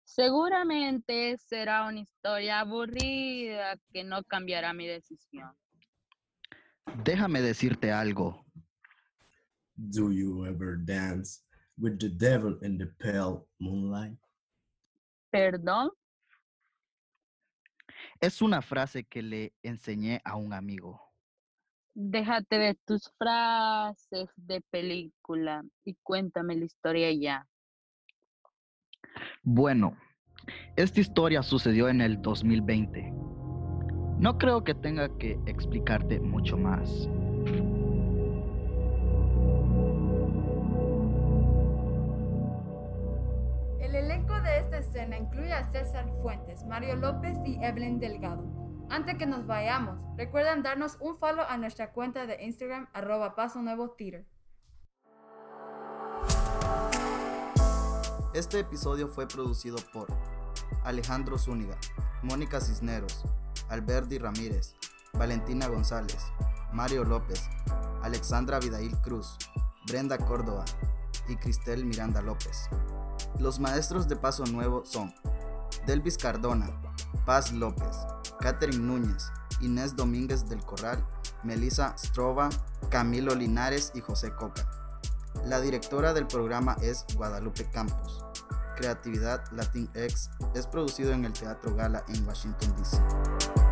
Seguramente 0.05 1.37
será 1.37 1.87
una 1.87 2.01
historia 2.01 2.61
aburrida 2.61 3.77
que 3.93 4.05
no 4.05 4.23
cambiará 4.25 4.73
mi 4.73 4.87
decisión. 4.87 5.51
Déjame 7.05 7.43
decirte 7.43 7.93
algo. 7.93 8.47
Do 9.75 10.11
you 10.11 10.47
ever 10.47 10.79
dance 10.79 11.43
with 11.77 11.99
the 11.99 12.09
devil 12.09 12.57
in 12.63 12.79
the 12.79 12.87
pale 12.87 13.47
moonlight? 13.59 14.17
¿Perdón? 15.37 15.91
Es 18.23 18.41
una 18.41 18.63
frase 18.63 19.05
que 19.05 19.21
le 19.21 19.53
enseñé 19.63 20.23
a 20.25 20.37
un 20.37 20.55
amigo. 20.55 20.99
Déjate 21.93 22.57
de 22.57 22.75
tus 22.87 23.13
frases 23.19 24.31
de 24.37 24.63
película 24.71 25.63
y 25.85 25.95
cuéntame 26.03 26.57
la 26.57 26.65
historia 26.65 27.13
ya. 27.13 27.47
Bueno, 29.43 29.99
esta 30.75 31.01
historia 31.01 31.43
sucedió 31.43 31.91
en 31.91 32.01
el 32.01 32.23
2020. 32.23 33.13
No 34.19 34.39
creo 34.39 34.65
que 34.65 34.75
tenga 34.75 35.19
que 35.19 35.39
explicarte 35.45 36.19
mucho 36.19 36.57
más. 36.57 37.11
Incluye 45.15 45.53
a 45.53 45.71
César 45.71 46.07
Fuentes, 46.23 46.65
Mario 46.65 46.97
López 46.97 47.37
y 47.45 47.63
Evelyn 47.63 48.01
Delgado. 48.01 48.45
Antes 48.89 49.17
que 49.17 49.27
nos 49.27 49.47
vayamos, 49.47 50.01
recuerden 50.17 50.63
darnos 50.63 50.97
un 51.01 51.17
follow 51.19 51.45
a 51.49 51.57
nuestra 51.59 51.93
cuenta 51.93 52.27
de 52.27 52.43
Instagram 52.43 52.89
arroba 52.93 53.35
paso 53.35 53.61
nuevo 53.61 53.91
Twitter. 53.91 54.27
Este 58.33 58.61
episodio 58.61 59.09
fue 59.09 59.27
producido 59.27 59.77
por 59.93 60.09
Alejandro 60.85 61.39
Zúñiga, 61.39 61.77
Mónica 62.23 62.61
Cisneros, 62.61 63.25
Alberti 63.69 64.19
Ramírez, 64.19 64.75
Valentina 65.15 65.69
González, 65.69 66.19
Mario 66.73 67.05
López, 67.05 67.49
Alexandra 68.03 68.61
Vidail 68.61 68.97
Cruz, 69.01 69.37
Brenda 69.87 70.19
Córdoba 70.19 70.65
y 71.29 71.37
Cristel 71.37 71.85
Miranda 71.85 72.21
López. 72.23 72.69
Los 73.39 73.61
maestros 73.61 74.09
de 74.09 74.17
Paso 74.17 74.45
Nuevo 74.47 74.85
son 74.85 75.13
Delvis 75.87 76.17
Cardona, 76.17 76.71
Paz 77.25 77.53
López, 77.53 77.97
Catherine 78.41 78.83
Núñez, 78.83 79.31
Inés 79.61 79.95
Domínguez 79.95 80.49
del 80.49 80.65
Corral, 80.65 81.07
Melissa 81.43 81.95
Strova, 81.99 82.49
Camilo 82.91 83.35
Linares 83.35 83.93
y 83.95 84.01
José 84.01 84.33
Coca. 84.33 84.69
La 85.45 85.61
directora 85.61 86.15
del 86.15 86.27
programa 86.27 86.77
es 86.81 87.05
Guadalupe 87.15 87.69
Campos. 87.71 88.25
Creatividad 88.77 89.45
Latinx 89.53 90.31
es 90.55 90.67
producido 90.67 91.13
en 91.13 91.25
el 91.25 91.33
Teatro 91.33 91.75
Gala 91.75 92.05
en 92.09 92.27
Washington, 92.27 92.75
D.C. 92.77 93.66